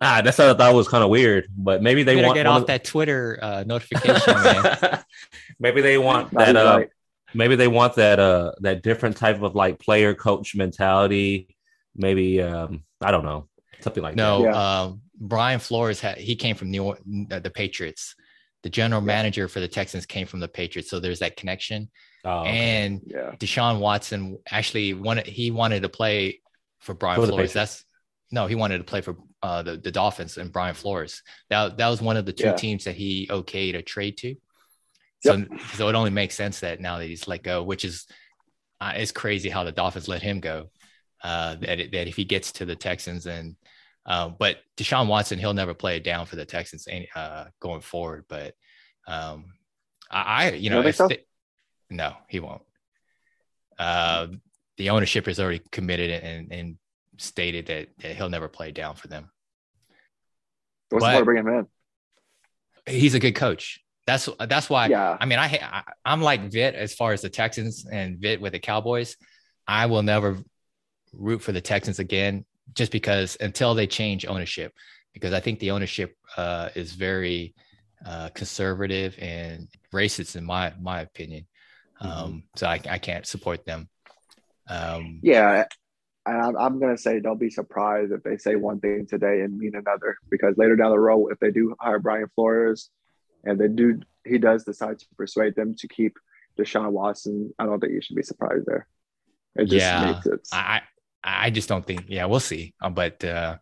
Ah, 0.00 0.22
that's 0.22 0.38
what 0.38 0.48
I 0.48 0.54
thought 0.54 0.74
was 0.74 0.88
kind 0.88 1.04
of 1.04 1.10
weird. 1.10 1.46
But 1.54 1.82
maybe 1.82 2.02
they 2.02 2.16
want 2.16 2.28
to 2.28 2.34
get 2.34 2.46
off 2.46 2.62
of... 2.62 2.66
that 2.68 2.84
Twitter 2.84 3.38
uh, 3.40 3.64
notification. 3.66 4.34
maybe 5.60 5.82
they 5.82 5.98
want 5.98 6.32
that. 6.32 6.56
Uh, 6.56 6.78
right. 6.78 6.88
Maybe 7.34 7.54
they 7.54 7.68
want 7.68 7.94
that. 7.96 8.18
Uh, 8.18 8.52
that 8.60 8.82
different 8.82 9.18
type 9.18 9.42
of 9.42 9.54
like 9.54 9.78
player 9.78 10.14
coach 10.14 10.56
mentality. 10.56 11.54
Maybe 11.94 12.40
um, 12.40 12.82
I 13.02 13.10
don't 13.10 13.24
know 13.24 13.46
something 13.80 14.02
like 14.02 14.16
no, 14.16 14.42
that. 14.42 14.50
No, 14.50 14.56
uh, 14.56 14.92
Brian 15.20 15.60
Flores 15.60 16.00
had 16.00 16.16
he 16.16 16.34
came 16.34 16.56
from 16.56 16.70
New 16.70 16.82
York, 16.82 17.00
the 17.04 17.52
Patriots. 17.54 18.16
The 18.62 18.70
general 18.70 19.00
manager 19.00 19.48
for 19.48 19.60
the 19.60 19.68
Texans 19.68 20.04
came 20.04 20.26
from 20.26 20.40
the 20.40 20.48
Patriots, 20.48 20.90
so 20.90 20.98
there's 20.98 21.20
that 21.20 21.36
connection. 21.36 21.90
Oh, 22.24 22.40
okay. 22.40 22.50
And 22.50 23.00
yeah. 23.06 23.34
Deshaun 23.38 23.80
Watson 23.80 24.38
actually 24.50 24.94
wanted 24.94 25.26
he 25.26 25.50
wanted 25.50 25.82
to 25.82 25.88
play 25.90 26.40
for 26.78 26.94
Brian 26.94 27.20
for 27.20 27.26
Flores. 27.26 27.52
That's 27.52 27.84
no, 28.30 28.46
he 28.46 28.54
wanted 28.54 28.78
to 28.78 28.84
play 28.84 29.00
for 29.00 29.16
uh, 29.42 29.62
the 29.62 29.76
the 29.76 29.90
Dolphins 29.90 30.36
and 30.36 30.52
Brian 30.52 30.74
Flores. 30.74 31.22
That 31.48 31.78
that 31.78 31.88
was 31.88 32.00
one 32.00 32.16
of 32.16 32.26
the 32.26 32.32
two 32.32 32.48
yeah. 32.48 32.54
teams 32.54 32.84
that 32.84 32.96
he 32.96 33.26
okayed 33.30 33.76
a 33.76 33.82
trade 33.82 34.16
to. 34.18 34.34
So 35.20 35.36
yep. 35.36 35.48
so 35.74 35.88
it 35.88 35.94
only 35.94 36.10
makes 36.10 36.34
sense 36.34 36.60
that 36.60 36.80
now 36.80 36.98
that 36.98 37.06
he's 37.06 37.28
let 37.28 37.42
go, 37.42 37.62
which 37.62 37.84
is 37.84 38.06
uh, 38.80 38.92
it's 38.96 39.12
crazy 39.12 39.50
how 39.50 39.64
the 39.64 39.72
Dolphins 39.72 40.08
let 40.08 40.22
him 40.22 40.40
go. 40.40 40.70
Uh, 41.22 41.56
that 41.56 41.92
that 41.92 42.08
if 42.08 42.16
he 42.16 42.24
gets 42.24 42.52
to 42.52 42.64
the 42.64 42.76
Texans 42.76 43.26
and 43.26 43.56
uh, 44.06 44.28
but 44.28 44.58
Deshaun 44.76 45.08
Watson, 45.08 45.38
he'll 45.38 45.54
never 45.54 45.74
play 45.74 45.96
it 45.96 46.04
down 46.04 46.26
for 46.26 46.36
the 46.36 46.44
Texans 46.44 46.86
any, 46.88 47.08
uh, 47.14 47.44
going 47.60 47.80
forward. 47.80 48.24
But 48.28 48.54
um, 49.06 49.52
I, 50.10 50.46
I, 50.46 50.50
you 50.52 50.70
know, 50.70 50.80
if, 50.82 50.96
so? 50.96 51.08
they, 51.08 51.24
no, 51.90 52.14
he 52.28 52.40
won't. 52.40 52.62
Uh, 53.78 54.28
the 54.78 54.90
ownership 54.90 55.26
has 55.26 55.38
already 55.38 55.60
committed 55.70 56.10
and, 56.10 56.52
and 56.52 56.76
stated 57.20 57.66
that, 57.66 57.88
that 57.98 58.16
he'll 58.16 58.28
never 58.30 58.48
play 58.48 58.72
down 58.72 58.94
for 58.96 59.08
them. 59.08 59.30
What's 60.88 61.04
the 61.04 61.08
But- 61.08 61.12
point 61.12 61.20
of 61.20 61.24
bringing 61.26 61.46
him 61.46 61.58
in? 61.58 61.66
He's 63.00 63.14
a 63.14 63.20
good 63.20 63.34
coach. 63.34 63.80
That's 64.06 64.28
that's 64.48 64.68
why. 64.68 64.86
Yeah. 64.86 65.16
I 65.20 65.26
mean, 65.26 65.38
I, 65.38 65.46
I 65.62 65.82
I'm 66.04 66.22
like 66.22 66.50
Vit 66.50 66.74
as 66.74 66.94
far 66.94 67.12
as 67.12 67.20
the 67.20 67.28
Texans 67.28 67.86
and 67.86 68.18
Vit 68.18 68.40
with 68.40 68.52
the 68.52 68.58
Cowboys. 68.58 69.16
I 69.68 69.86
will 69.86 70.02
never 70.02 70.38
root 71.12 71.42
for 71.42 71.52
the 71.52 71.60
Texans 71.60 71.98
again, 72.00 72.44
just 72.74 72.90
because 72.90 73.36
until 73.38 73.74
they 73.74 73.86
change 73.86 74.26
ownership, 74.26 74.72
because 75.12 75.32
I 75.32 75.40
think 75.40 75.60
the 75.60 75.70
ownership 75.72 76.16
uh, 76.36 76.70
is 76.74 76.92
very 76.92 77.54
uh, 78.04 78.30
conservative 78.30 79.14
and 79.20 79.68
racist 79.94 80.34
in 80.34 80.44
my 80.44 80.72
my 80.80 81.02
opinion. 81.02 81.46
Um, 82.00 82.44
So 82.56 82.66
I, 82.66 82.80
I 82.88 82.98
can't 82.98 83.26
support 83.26 83.64
them. 83.66 83.88
Um, 84.68 85.20
Yeah, 85.22 85.66
and 86.30 86.40
I'm, 86.40 86.56
I'm 86.56 86.78
gonna 86.80 86.96
say 86.98 87.20
don't 87.20 87.40
be 87.40 87.50
surprised 87.50 88.12
if 88.12 88.22
they 88.22 88.36
say 88.36 88.54
one 88.54 88.78
thing 88.80 89.06
today 89.06 89.40
and 89.42 89.58
mean 89.58 89.74
another 89.74 90.16
because 90.30 90.56
later 90.56 90.76
down 90.76 90.90
the 90.92 90.98
road, 90.98 91.28
if 91.32 91.38
they 91.40 91.50
do 91.50 91.74
hire 91.80 91.98
Brian 91.98 92.30
Flores, 92.34 92.90
and 93.44 93.58
they 93.58 93.68
do, 93.68 94.00
he 94.24 94.38
does 94.38 94.64
decide 94.64 94.98
to 95.00 95.06
persuade 95.16 95.54
them 95.56 95.74
to 95.78 95.88
keep 95.88 96.16
Deshaun 96.58 96.90
Watson. 96.92 97.52
I 97.58 97.66
don't 97.66 97.80
think 97.80 97.92
you 97.92 98.02
should 98.02 98.16
be 98.16 98.22
surprised 98.22 98.66
there. 98.66 98.86
It 99.56 99.64
just 99.64 99.74
Yeah, 99.74 100.12
makes 100.12 100.26
it. 100.26 100.48
I 100.52 100.82
I 101.24 101.50
just 101.50 101.68
don't 101.68 101.86
think. 101.86 102.04
Yeah, 102.08 102.26
we'll 102.26 102.40
see. 102.40 102.74
Uh, 102.80 102.90
but 102.90 103.22
uh, 103.24 103.56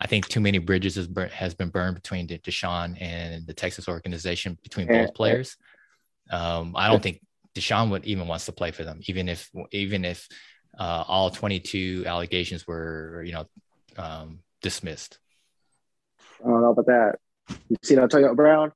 I 0.00 0.06
think 0.06 0.28
too 0.28 0.40
many 0.40 0.58
bridges 0.58 0.94
has, 0.96 1.08
has 1.32 1.54
been 1.54 1.68
burned 1.68 1.96
between 1.96 2.26
De- 2.26 2.38
Deshaun 2.38 2.96
and 3.00 3.46
the 3.46 3.54
Texas 3.54 3.88
organization 3.88 4.58
between 4.62 4.86
Yeah. 4.86 5.04
both 5.04 5.14
players. 5.14 5.56
Um, 6.30 6.74
I 6.76 6.88
don't 6.88 7.02
think 7.02 7.20
Deshaun 7.54 7.90
would 7.90 8.04
even 8.04 8.28
wants 8.28 8.46
to 8.46 8.52
play 8.52 8.70
for 8.70 8.84
them, 8.84 9.00
even 9.06 9.28
if 9.28 9.50
even 9.72 10.04
if 10.04 10.28
uh, 10.78 11.04
all 11.06 11.30
22 11.30 12.04
allegations 12.06 12.66
were 12.66 13.22
you 13.24 13.32
know 13.32 13.46
um, 13.96 14.40
dismissed. 14.62 15.18
I 16.44 16.48
don't 16.48 16.62
know 16.62 16.70
about 16.70 16.86
that. 16.86 17.18
You 17.68 17.76
see, 17.82 17.96
Antonio 17.96 18.34
Brown. 18.34 18.72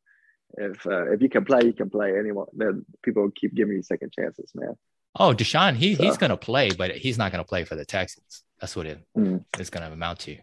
If 0.59 0.87
uh, 0.87 1.11
if 1.13 1.23
you 1.23 1.29
can 1.29 1.45
play, 1.45 1.61
you 1.65 1.73
can 1.73 1.89
play. 1.89 2.19
Anyone, 2.19 2.47
then 2.53 2.85
people 3.03 3.31
keep 3.35 3.55
giving 3.55 3.77
you 3.77 3.83
second 3.83 4.13
chances, 4.13 4.51
man. 4.55 4.75
Oh, 5.19 5.33
Deshaun, 5.35 5.75
he 5.77 5.95
he's 5.95 6.17
going 6.17 6.31
to 6.31 6.37
play, 6.37 6.71
but 6.71 6.93
he's 6.93 7.19
not 7.19 7.33
going 7.33 7.43
to 7.45 7.49
play 7.49 7.65
for 7.65 7.75
the 7.77 7.85
Texans. 7.85 8.43
That's 8.61 8.75
what 8.77 8.87
it 8.87 8.99
Mm. 9.17 9.45
is 9.59 9.71
going 9.71 9.87
to 9.87 9.93
amount 9.93 10.21
to. 10.21 10.37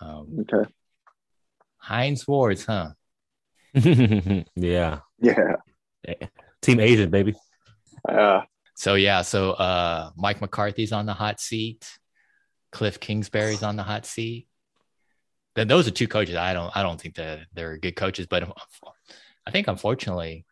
Um, 0.00 0.40
Okay. 0.40 0.70
Hines 1.78 2.26
Wards, 2.28 2.64
huh? 2.66 2.90
yeah. 3.74 5.00
Yeah. 5.20 5.54
Team 6.60 6.80
Asian, 6.80 7.10
baby. 7.10 7.34
Uh, 8.06 8.42
So 8.80 8.94
yeah, 8.94 9.20
so 9.20 9.50
uh 9.50 10.10
Mike 10.16 10.40
McCarthy's 10.40 10.90
on 10.90 11.04
the 11.04 11.12
hot 11.12 11.38
seat. 11.38 11.86
Cliff 12.72 12.98
Kingsbury's 12.98 13.62
on 13.62 13.76
the 13.76 13.82
hot 13.82 14.06
seat. 14.06 14.48
Then 15.54 15.68
those 15.68 15.86
are 15.86 15.90
two 15.90 16.08
coaches. 16.08 16.36
I 16.36 16.54
don't 16.54 16.74
I 16.74 16.82
don't 16.82 16.98
think 16.98 17.16
that 17.16 17.40
they're 17.52 17.76
good 17.76 17.94
coaches, 17.94 18.26
but 18.26 18.42
I 19.46 19.50
think 19.50 19.68
unfortunately 19.68 20.46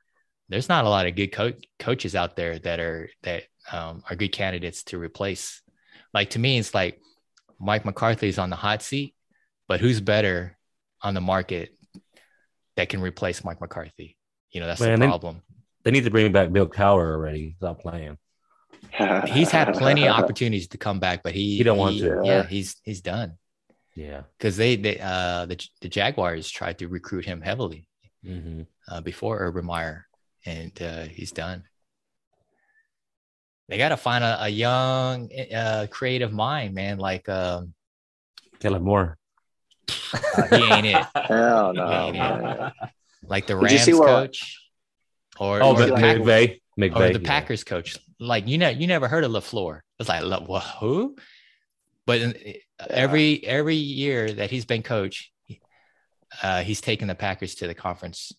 there's 0.50 0.68
not 0.68 0.84
a 0.84 0.90
lot 0.90 1.06
of 1.06 1.16
good 1.16 1.32
co- 1.32 1.54
coaches 1.78 2.14
out 2.14 2.36
there 2.36 2.58
that 2.58 2.80
are 2.80 3.08
that 3.22 3.44
um, 3.72 4.02
are 4.10 4.14
good 4.14 4.32
candidates 4.32 4.82
to 4.84 4.98
replace. 4.98 5.62
Like 6.12 6.28
to 6.30 6.38
me, 6.38 6.58
it's 6.58 6.74
like 6.74 7.00
Mike 7.58 7.86
McCarthy's 7.86 8.38
on 8.38 8.50
the 8.50 8.56
hot 8.56 8.82
seat, 8.82 9.14
but 9.68 9.80
who's 9.80 10.02
better 10.02 10.58
on 11.00 11.14
the 11.14 11.22
market 11.22 11.70
that 12.76 12.90
can 12.90 13.00
replace 13.00 13.42
Mike 13.42 13.62
McCarthy? 13.62 14.18
You 14.50 14.60
know, 14.60 14.66
that's 14.66 14.82
Man, 14.82 15.00
the 15.00 15.06
problem. 15.06 15.40
They 15.88 15.92
need 15.92 16.04
to 16.04 16.10
bring 16.10 16.30
back 16.32 16.52
Bill 16.52 16.68
Cowher 16.68 17.12
already. 17.12 17.54
Stop 17.56 17.80
playing. 17.80 18.18
he's 19.28 19.50
had 19.50 19.72
plenty 19.72 20.06
of 20.06 20.12
opportunities 20.14 20.68
to 20.68 20.76
come 20.76 21.00
back, 21.00 21.22
but 21.22 21.32
he 21.32 21.56
He 21.56 21.62
don't 21.62 21.78
want 21.78 21.96
to. 22.00 22.20
Yeah, 22.24 22.42
he's 22.46 22.76
he's 22.82 23.00
done 23.00 23.38
Yeah. 23.94 24.24
because 24.36 24.58
they 24.58 24.76
they 24.76 25.00
uh 25.00 25.46
the 25.46 25.56
the 25.80 25.88
Jaguars 25.88 26.50
tried 26.50 26.76
to 26.80 26.88
recruit 26.88 27.24
him 27.24 27.40
heavily 27.40 27.88
hmm 28.22 28.64
uh, 28.86 29.00
before 29.00 29.38
Urban 29.38 29.64
Meyer, 29.64 30.06
and 30.44 30.72
uh, 30.82 31.04
he's 31.04 31.32
done. 31.32 31.62
They 33.70 33.78
got 33.78 33.88
to 33.88 33.96
find 33.96 34.22
a, 34.22 34.44
a 34.44 34.48
young, 34.50 35.30
uh, 35.54 35.86
creative 35.90 36.34
mind, 36.34 36.74
man. 36.74 36.98
Like 36.98 37.30
um, 37.30 37.72
Kellen 38.60 38.82
Moore. 38.82 39.16
uh, 40.12 40.54
he 40.54 40.70
ain't 40.70 40.86
it. 40.86 41.06
Hell 41.16 41.72
no. 41.72 41.88
Yeah, 41.88 42.12
yeah. 42.12 42.40
man. 42.42 42.72
Like 43.24 43.46
the 43.46 43.54
Did 43.54 43.62
you 43.70 43.76
Rams 43.76 43.82
see 43.84 43.94
where- 43.94 44.08
coach, 44.08 44.67
or 45.40 45.62
Oh, 45.62 45.70
or, 45.70 45.74
but 45.74 45.86
the, 45.86 45.92
like- 45.92 46.02
Pack- 46.02 46.16
McVay. 46.78 46.96
or 46.96 47.12
the 47.12 47.20
yeah. 47.20 47.26
Packers 47.28 47.64
coach. 47.64 47.96
Like 48.20 48.46
you 48.48 48.58
know, 48.58 48.68
you 48.68 48.86
never 48.86 49.08
heard 49.08 49.24
of 49.24 49.30
LaFleur. 49.32 49.80
It's 49.98 50.08
like 50.08 50.22
"La- 50.24 50.60
who? 50.80 51.16
But 52.06 52.20
in, 52.20 52.34
every 52.88 53.44
every 53.44 53.74
year 53.76 54.32
that 54.32 54.50
he's 54.50 54.64
been 54.64 54.82
coach, 54.82 55.30
uh, 56.42 56.62
he's 56.62 56.80
taken 56.80 57.08
the 57.08 57.14
Packers 57.14 57.56
to 57.56 57.66
the 57.66 57.74
conference 57.74 58.32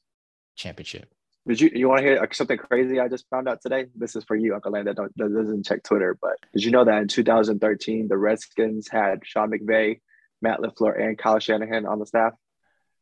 championship. 0.55 1.11
Did 1.47 1.61
you 1.61 1.71
you 1.73 1.87
want 1.87 1.99
to 2.01 2.05
hear 2.05 2.27
something 2.31 2.57
crazy 2.57 2.99
I 2.99 3.07
just 3.07 3.25
found 3.29 3.47
out 3.47 3.61
today? 3.61 3.85
This 3.95 4.15
is 4.15 4.23
for 4.25 4.35
you, 4.35 4.53
Uncle 4.55 4.71
Land, 4.71 4.87
that, 4.87 4.95
don't, 4.97 5.11
that 5.17 5.33
doesn't 5.33 5.65
check 5.65 5.83
Twitter. 5.83 6.17
But 6.21 6.35
did 6.53 6.63
you 6.63 6.71
know 6.71 6.83
that 6.83 7.01
in 7.01 7.07
2013, 7.07 8.07
the 8.07 8.17
Redskins 8.17 8.87
had 8.89 9.21
Sean 9.23 9.49
McVay, 9.49 10.01
Matt 10.41 10.59
LaFleur, 10.59 10.99
and 11.01 11.17
Kyle 11.17 11.39
Shanahan 11.39 11.85
on 11.85 11.99
the 11.99 12.05
staff? 12.05 12.33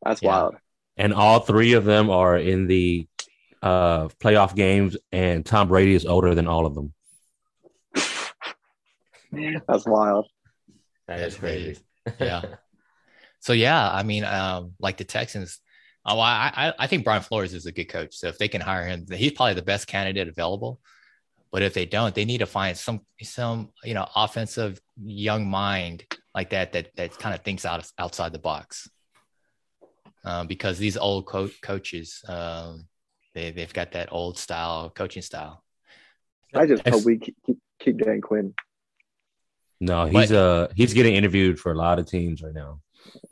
That's 0.04 0.22
Yeah. 0.22 0.28
wild. 0.28 0.54
And 0.96 1.12
all 1.12 1.40
three 1.40 1.74
of 1.74 1.84
them 1.84 2.08
are 2.10 2.36
in 2.36 2.66
the 2.68 3.06
uh, 3.62 4.08
playoff 4.08 4.54
games, 4.54 4.96
and 5.12 5.44
Tom 5.44 5.68
Brady 5.68 5.94
is 5.94 6.06
older 6.06 6.34
than 6.34 6.46
all 6.46 6.66
of 6.66 6.74
them. 6.74 6.92
That's 9.66 9.86
wild. 9.86 10.26
That 11.06 11.20
is 11.20 11.36
crazy. 11.36 11.78
Yeah. 12.18 12.42
So 13.40 13.52
yeah, 13.52 13.90
I 13.92 14.02
mean, 14.02 14.24
um, 14.24 14.72
like 14.80 14.96
the 14.96 15.04
Texans. 15.04 15.60
Oh, 16.06 16.18
I, 16.18 16.50
I 16.56 16.72
I 16.78 16.86
think 16.86 17.04
Brian 17.04 17.22
Flores 17.22 17.52
is 17.52 17.66
a 17.66 17.72
good 17.72 17.84
coach. 17.84 18.16
So 18.16 18.28
if 18.28 18.38
they 18.38 18.48
can 18.48 18.62
hire 18.62 18.86
him, 18.86 19.04
he's 19.12 19.32
probably 19.32 19.52
the 19.52 19.62
best 19.62 19.86
candidate 19.86 20.26
available. 20.26 20.80
But 21.52 21.62
if 21.62 21.74
they 21.74 21.84
don't, 21.84 22.14
they 22.14 22.24
need 22.24 22.38
to 22.38 22.46
find 22.46 22.76
some 22.78 23.02
some 23.22 23.72
you 23.84 23.92
know 23.92 24.08
offensive 24.16 24.80
young 25.04 25.50
mind 25.50 26.04
like 26.34 26.50
that 26.50 26.72
that 26.72 26.96
that 26.96 27.18
kind 27.18 27.34
of 27.34 27.42
thinks 27.42 27.66
out 27.66 27.86
outside 27.98 28.32
the 28.32 28.38
box. 28.38 28.88
Um, 30.24 30.46
because 30.46 30.78
these 30.78 30.96
old 30.96 31.26
co- 31.26 31.50
coaches, 31.62 32.24
um, 32.26 32.87
they 33.38 33.50
they've 33.52 33.72
got 33.72 33.92
that 33.92 34.08
old 34.12 34.36
style 34.38 34.90
coaching 34.90 35.22
style. 35.22 35.62
I 36.54 36.66
just 36.66 36.86
hope 36.88 37.04
we 37.04 37.18
keep, 37.18 37.36
keep, 37.46 37.58
keep 37.78 37.98
Dan 37.98 38.20
Quinn. 38.20 38.54
No, 39.80 40.06
he's 40.06 40.32
uh 40.32 40.68
he's 40.74 40.92
getting 40.94 41.14
interviewed 41.14 41.58
for 41.60 41.70
a 41.72 41.76
lot 41.76 41.98
of 41.98 42.06
teams 42.06 42.42
right 42.42 42.54
now. 42.54 42.80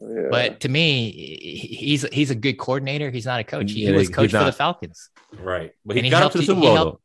Yeah. 0.01 0.29
But 0.31 0.61
to 0.61 0.69
me, 0.69 1.11
he's 1.11 2.03
he's 2.12 2.31
a 2.31 2.35
good 2.37 2.55
coordinator. 2.55 3.11
He's 3.11 3.27
not 3.27 3.40
a 3.40 3.45
coach. 3.45 3.73
He 3.73 3.85
Yeah, 3.85 3.92
was 3.92 4.07
he's 4.09 4.14
coach 4.16 4.31
for 4.31 4.45
the. 4.45 4.53
Falcons. 4.53 5.11
Right, 5.40 5.73
but 5.85 5.97
he 5.97 6.03
he 6.03 6.11
got 6.11 6.21
helped- 6.21 6.33
to 6.35 6.38
the 6.38 6.42
he- 6.42 6.47
Super 6.47 6.61
he 6.61 6.66
helped- 6.66 7.03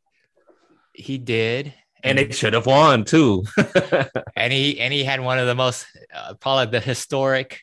He 0.94 1.18
did, 1.18 1.74
and 2.04 2.18
they 2.18 2.30
should 2.30 2.52
have 2.54 2.66
won 2.66 3.04
too. 3.04 3.42
and 4.36 4.52
he 4.56 4.78
and 4.80 4.92
he 4.92 5.02
had 5.02 5.20
one 5.20 5.38
of 5.40 5.46
the 5.48 5.56
most 5.56 5.86
uh, 6.14 6.34
probably 6.34 6.70
the 6.70 6.80
historic 6.80 7.62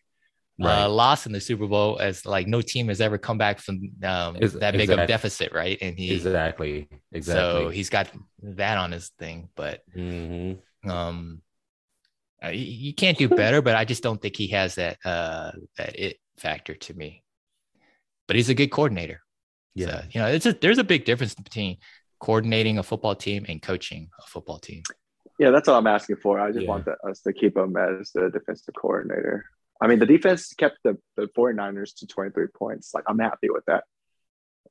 Right. 0.59 0.83
uh, 0.83 0.89
loss 0.89 1.25
in 1.25 1.31
the 1.31 1.39
Super 1.39 1.67
Bowl 1.67 1.99
as 1.99 2.25
like 2.25 2.47
no 2.47 2.61
team 2.61 2.87
has 2.89 3.01
ever 3.01 3.17
come 3.17 3.37
back 3.37 3.59
from 3.59 3.91
um, 4.03 4.35
Ex- 4.35 4.53
that 4.53 4.73
big 4.73 4.89
of 4.89 4.99
exactly. 4.99 5.07
deficit, 5.07 5.53
right? 5.53 5.77
And 5.81 5.97
he 5.97 6.15
exactly, 6.15 6.87
exactly. 7.11 7.61
so 7.61 7.69
he's 7.69 7.89
got 7.89 8.09
that 8.43 8.77
on 8.77 8.91
his 8.91 9.09
thing, 9.19 9.49
but 9.55 9.81
hmm 9.95 10.53
um, 10.85 11.41
uh, 12.43 12.49
you, 12.49 12.65
you 12.65 12.93
can't 12.93 13.17
do 13.17 13.27
better. 13.29 13.61
But 13.61 13.75
I 13.75 13.85
just 13.85 14.03
don't 14.03 14.21
think 14.21 14.35
he 14.35 14.47
has 14.47 14.75
that 14.75 14.97
uh 15.05 15.51
that 15.77 15.99
it 15.99 16.17
factor 16.37 16.75
to 16.75 16.93
me. 16.93 17.23
But 18.27 18.35
he's 18.35 18.49
a 18.49 18.53
good 18.53 18.71
coordinator. 18.71 19.21
Yeah, 19.75 19.87
So, 19.87 20.01
you 20.11 20.21
know, 20.21 20.27
it's 20.27 20.45
a 20.45 20.53
there's 20.53 20.77
a 20.77 20.83
big 20.83 21.05
difference 21.05 21.35
between 21.35 21.77
coordinating 22.19 22.77
a 22.79 22.83
football 22.83 23.15
team 23.15 23.45
and 23.47 23.61
coaching 23.61 24.09
a 24.19 24.27
football 24.27 24.59
team. 24.59 24.83
yeah, 25.37 25.51
that's 25.51 25.67
all 25.67 25.77
I'm 25.77 25.87
asking 25.87 26.17
for. 26.17 26.39
I 26.39 26.51
just 26.51 26.63
Yeah. 26.63 26.69
want 26.69 26.85
the, 26.85 26.97
us 27.07 27.21
to 27.21 27.33
keep 27.33 27.55
him 27.57 27.75
as 27.77 28.11
the 28.11 28.29
defensive 28.29 28.73
coordinator. 28.75 29.45
I 29.81 29.87
mean, 29.87 29.99
the 29.99 30.05
defense 30.05 30.53
kept 30.53 30.77
the, 30.83 30.97
the 31.15 31.27
49ers 31.37 31.95
to 31.97 32.07
23 32.07 32.47
points. 32.47 32.93
Like, 32.93 33.05
I'm 33.07 33.19
happy 33.19 33.49
with 33.49 33.63
that. 33.67 33.85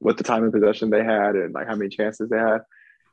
With 0.01 0.17
the 0.17 0.25
time 0.25 0.45
of 0.45 0.53
possession 0.53 0.91
they 0.91 1.03
had 1.03 1.35
and 1.35 1.53
like 1.53 1.67
how 1.67 1.75
many 1.75 1.91
chances 1.91 2.29
they 2.29 2.39
had. 2.39 2.61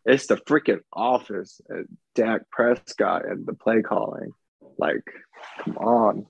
It's 0.05 0.27
the 0.27 0.35
freaking 0.35 0.81
office 0.93 1.59
and 1.67 1.87
Dak 2.13 2.41
Prescott 2.51 3.25
and 3.27 3.45
the 3.45 3.53
play 3.53 3.81
calling. 3.81 4.31
Like, 4.77 5.03
come 5.59 5.77
on. 5.77 6.25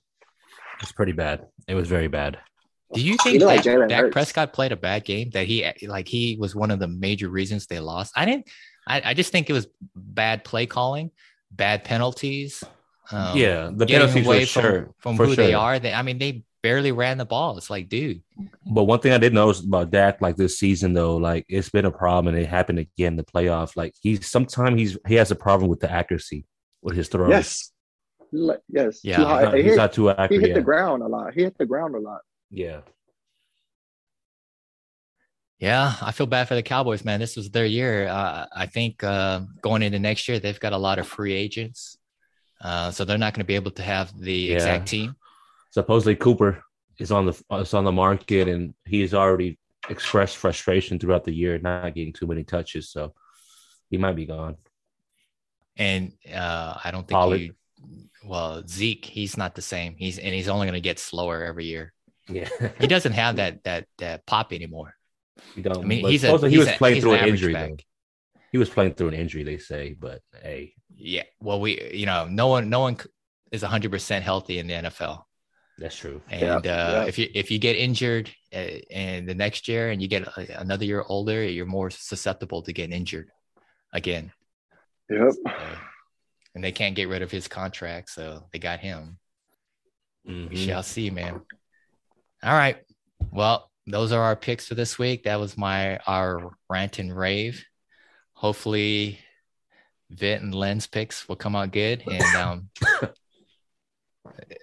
it's 0.80 0.92
pretty 0.92 1.12
bad. 1.12 1.46
It 1.68 1.74
was 1.74 1.88
very 1.88 2.08
bad. 2.08 2.38
Do 2.94 3.00
you 3.00 3.16
think 3.22 3.40
know, 3.40 3.46
like 3.46 3.62
Dak, 3.62 3.88
Dak. 3.88 4.12
Prescott 4.12 4.52
played 4.52 4.72
a 4.72 4.76
bad 4.76 5.04
game? 5.04 5.30
That 5.30 5.46
he 5.46 5.70
like 5.82 6.06
he 6.06 6.36
was 6.38 6.54
one 6.54 6.70
of 6.70 6.78
the 6.78 6.86
major 6.86 7.28
reasons 7.28 7.66
they 7.66 7.80
lost. 7.80 8.12
I 8.16 8.24
didn't. 8.24 8.48
I, 8.86 9.02
I 9.10 9.14
just 9.14 9.32
think 9.32 9.50
it 9.50 9.52
was 9.52 9.66
bad 9.94 10.44
play 10.44 10.66
calling, 10.66 11.10
bad 11.50 11.84
penalties. 11.84 12.62
Um, 13.10 13.36
yeah, 13.36 13.70
the 13.72 13.86
getting 13.86 14.08
penalties 14.08 14.26
away 14.26 14.44
for 14.46 14.52
from, 14.60 14.62
sure. 14.62 14.94
from 14.98 15.16
for 15.16 15.26
who 15.26 15.34
they 15.36 15.54
are. 15.54 15.78
They, 15.78 15.92
I 15.92 16.02
mean, 16.02 16.18
they 16.18 16.42
barely 16.62 16.90
ran 16.92 17.18
the 17.18 17.24
ball. 17.24 17.56
It's 17.56 17.70
like, 17.70 17.88
dude. 17.88 18.22
But 18.68 18.84
one 18.84 18.98
thing 19.00 19.12
I 19.12 19.18
did 19.18 19.32
notice 19.32 19.60
about 19.60 19.90
Dak, 19.90 20.20
like 20.20 20.36
this 20.36 20.58
season, 20.58 20.92
though, 20.92 21.16
like 21.16 21.44
it's 21.48 21.68
been 21.70 21.84
a 21.84 21.90
problem, 21.90 22.34
and 22.34 22.42
it 22.42 22.48
happened 22.48 22.80
again 22.80 23.12
in 23.12 23.16
the 23.16 23.24
playoff. 23.24 23.76
Like 23.76 23.94
he's 24.00 24.26
sometimes 24.26 24.80
he's 24.80 24.98
he 25.06 25.14
has 25.14 25.30
a 25.30 25.36
problem 25.36 25.70
with 25.70 25.80
the 25.80 25.90
accuracy 25.90 26.44
with 26.82 26.96
his 26.96 27.08
throws. 27.08 27.30
Yes. 27.30 27.72
Yes. 28.68 29.00
Yeah, 29.04 29.16
Too 29.16 29.22
he's 29.22 29.28
not, 29.28 29.54
He 29.54 29.62
he's 29.62 29.70
hit- 29.72 29.76
not 29.76 29.92
too 29.92 30.06
he 30.08 30.14
accurate. 30.18 30.42
hit 30.46 30.54
the 30.54 30.60
ground 30.62 31.02
a 31.02 31.06
lot. 31.06 31.32
He 31.32 31.42
hit 31.42 31.56
the 31.58 31.66
ground 31.66 31.94
a 31.94 32.00
lot. 32.00 32.20
yeah. 32.50 32.80
Yeah, 35.58 35.94
I 36.02 36.12
feel 36.12 36.26
bad 36.26 36.48
for 36.48 36.54
the 36.54 36.62
Cowboys, 36.62 37.02
man. 37.02 37.18
This 37.18 37.34
was 37.34 37.48
their 37.50 37.64
year. 37.64 38.08
Uh, 38.08 38.44
I 38.54 38.66
think 38.66 39.02
uh, 39.02 39.40
going 39.62 39.82
into 39.82 39.98
next 39.98 40.28
year, 40.28 40.38
they've 40.38 40.60
got 40.60 40.74
a 40.74 40.76
lot 40.78 40.98
of 40.98 41.06
free 41.08 41.32
agents, 41.32 41.95
uh, 42.60 42.90
so 42.90 43.04
they're 43.04 43.18
not 43.18 43.34
going 43.34 43.44
to 43.44 43.46
be 43.46 43.54
able 43.54 43.70
to 43.72 43.82
have 43.82 44.18
the 44.18 44.32
Yeah. 44.32 44.54
exact 44.54 44.88
team. 44.88 45.16
Supposedly 45.70 46.16
Cooper 46.16 46.62
is 46.98 47.10
on 47.12 47.26
the 47.26 47.42
is 47.52 47.74
on 47.74 47.84
the 47.84 47.92
market, 47.92 48.48
and 48.48 48.74
he's 48.84 49.12
already 49.14 49.58
expressed 49.90 50.36
frustration 50.38 50.98
throughout 50.98 51.24
the 51.24 51.34
year, 51.34 51.58
not 51.58 51.94
getting 51.94 52.12
too 52.12 52.26
many 52.26 52.44
touches. 52.44 52.88
So 52.90 53.14
he 53.90 53.98
might 53.98 54.16
be 54.16 54.26
gone. 54.26 54.56
And 55.76 56.12
uh, 56.32 56.78
I 56.82 56.90
don't 56.90 57.06
think 57.06 57.16
Pollard. 57.16 57.36
you. 57.40 57.54
Well, 58.24 58.66
Zeke, 58.66 59.04
he's 59.04 59.36
not 59.36 59.54
the 59.54 59.62
same. 59.62 59.94
He's 59.98 60.18
and 60.18 60.34
he's 60.34 60.48
only 60.48 60.66
going 60.66 60.74
to 60.74 60.80
get 60.80 60.98
slower 60.98 61.44
every 61.44 61.66
year. 61.66 61.92
Yeah, 62.28 62.48
He 62.80 62.86
doesn't 62.86 63.12
have 63.12 63.36
that 63.36 63.62
that 63.64 63.86
that 63.98 64.26
pop 64.26 64.52
anymore. 64.52 64.94
he 65.54 65.62
don't. 65.62 65.78
I 65.78 65.82
mean, 65.86 66.06
he's 66.06 66.24
a 66.24 66.36
he 66.38 66.48
he's 66.48 66.58
was 66.60 66.68
a- 66.68 66.72
playing 66.78 67.00
through 67.02 67.12
an 67.14 67.20
an 67.24 67.28
injury. 67.28 67.76
He 68.50 68.58
was 68.58 68.70
playing 68.70 68.94
through 68.94 69.08
an 69.08 69.14
injury, 69.14 69.44
they 69.44 69.58
say. 69.58 69.94
But 69.98 70.22
hey, 70.42 70.72
Yeah. 70.96 71.24
Well, 71.40 71.60
we 71.60 71.90
you 71.92 72.06
know 72.06 72.26
no 72.26 72.48
one 72.48 72.68
no 72.70 72.80
one 72.80 72.96
is 73.52 73.62
hundred 73.62 73.90
percent 73.90 74.24
healthy 74.24 74.58
in 74.58 74.66
the 74.66 74.74
NFL. 74.74 75.24
that's 75.78 75.96
true. 75.96 76.22
And 76.30 76.40
Yeah, 76.40 76.56
uh, 76.56 76.60
yeah. 76.64 77.04
if 77.04 77.18
you 77.18 77.28
if 77.34 77.50
you 77.50 77.58
get 77.58 77.76
injured 77.76 78.30
uh, 78.54 78.58
in 78.90 79.26
the 79.26 79.34
next 79.34 79.68
year 79.68 79.90
and 79.90 80.00
you 80.00 80.08
get 80.08 80.26
a- 80.26 80.60
another 80.60 80.84
year 80.86 81.04
older, 81.06 81.42
you're 81.44 81.66
more 81.66 81.90
susceptible 81.90 82.62
to 82.62 82.72
getting 82.72 82.96
injured 82.96 83.28
again. 83.92 84.32
Yep. 85.10 85.32
So- 85.34 85.52
and 86.54 86.64
they 86.64 86.72
can't 86.72 86.96
get 86.96 87.08
rid 87.10 87.20
of 87.20 87.30
his 87.30 87.46
contract, 87.48 88.08
so 88.08 88.48
they 88.50 88.58
got 88.58 88.80
him. 88.80 89.18
We 90.24 90.32
Mhm. 90.48 90.66
shall 90.66 90.82
see, 90.82 91.10
man. 91.10 91.42
All 92.42 92.54
right. 92.54 92.78
Well, 93.30 93.70
those 93.86 94.10
are 94.10 94.22
our 94.22 94.34
picks 94.36 94.66
for 94.66 94.74
this 94.74 94.98
week. 94.98 95.24
That 95.24 95.38
was 95.38 95.58
my 95.58 95.98
our 96.06 96.56
rant 96.70 96.98
and 96.98 97.14
rave. 97.14 97.62
Hopefully, 98.32 99.18
Vit 100.10 100.40
and 100.42 100.54
Len's 100.54 100.86
picks 100.86 101.28
will 101.28 101.36
come 101.36 101.56
out 101.56 101.72
good. 101.72 102.02
And 102.10 102.36
um, 102.36 102.70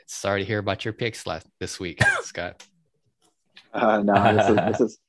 sorry 0.08 0.42
to 0.42 0.46
hear 0.46 0.60
about 0.60 0.86
your 0.86 0.94
picks 0.94 1.26
last 1.28 1.48
this 1.60 1.80
week, 1.80 2.00
Scott. 2.22 2.66
Uh, 3.74 4.02
no, 4.04 4.14
this 4.36 4.50
is 4.50 4.56
this 4.56 4.82
is 4.92 5.00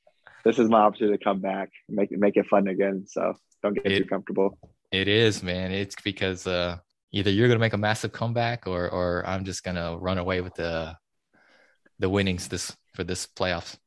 this 0.43 0.59
is 0.59 0.69
my 0.69 0.81
opportunity 0.81 1.17
to 1.17 1.23
come 1.23 1.39
back, 1.39 1.69
make 1.89 2.11
it 2.11 2.19
make 2.19 2.37
it 2.37 2.45
fun 2.47 2.67
again. 2.67 3.05
So 3.07 3.33
don't 3.63 3.73
get 3.73 3.85
It- 3.91 3.99
too 3.99 4.05
comfortable. 4.05 4.57
It 4.91 5.07
is, 5.09 5.43
man. 5.43 5.71
It's 5.71 5.95
because 6.03 6.47
uh, 6.47 6.77
either 7.11 7.29
you're 7.29 7.47
gonna 7.49 7.59
make 7.59 7.73
a 7.73 7.77
massive 7.77 8.11
comeback, 8.13 8.65
or 8.67 8.89
or 8.89 9.23
I'm 9.27 9.43
just 9.43 9.63
gonna 9.63 9.97
run 9.97 10.17
away 10.19 10.41
with 10.41 10.53
the 10.55 10.95
the 11.99 12.09
winnings 12.09 12.47
this 12.47 12.75
for 12.93 13.03
this 13.03 13.27
playoffs. 13.27 13.77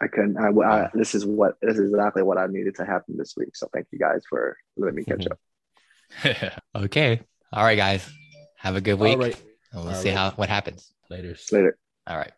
I 0.00 0.08
couldn't. 0.08 0.36
I, 0.38 0.48
I 0.48 0.90
this 0.94 1.14
is 1.14 1.24
what 1.24 1.54
this 1.62 1.78
is 1.78 1.90
exactly 1.90 2.22
what 2.22 2.38
I 2.38 2.46
needed 2.46 2.74
to 2.76 2.84
happen 2.84 3.16
this 3.16 3.34
week. 3.36 3.54
So 3.54 3.68
thank 3.72 3.86
you 3.92 3.98
guys 3.98 4.22
for 4.28 4.56
letting 4.76 4.96
me 4.96 5.04
catch 5.04 5.20
Mhm. 5.20 5.32
up. 5.32 5.38
okay. 6.74 7.20
All 7.52 7.64
right, 7.64 7.76
guys. 7.76 8.08
Have 8.56 8.76
a 8.76 8.80
good 8.80 8.98
week. 8.98 9.12
All 9.12 9.18
right. 9.18 9.42
And 9.72 9.84
we'll 9.84 9.94
All 9.94 10.00
see 10.00 10.10
right. 10.10 10.18
how 10.18 10.30
what 10.32 10.48
happens. 10.48 10.92
Later. 11.10 11.36
Later. 11.52 11.78
All 12.06 12.16
right. 12.16 12.32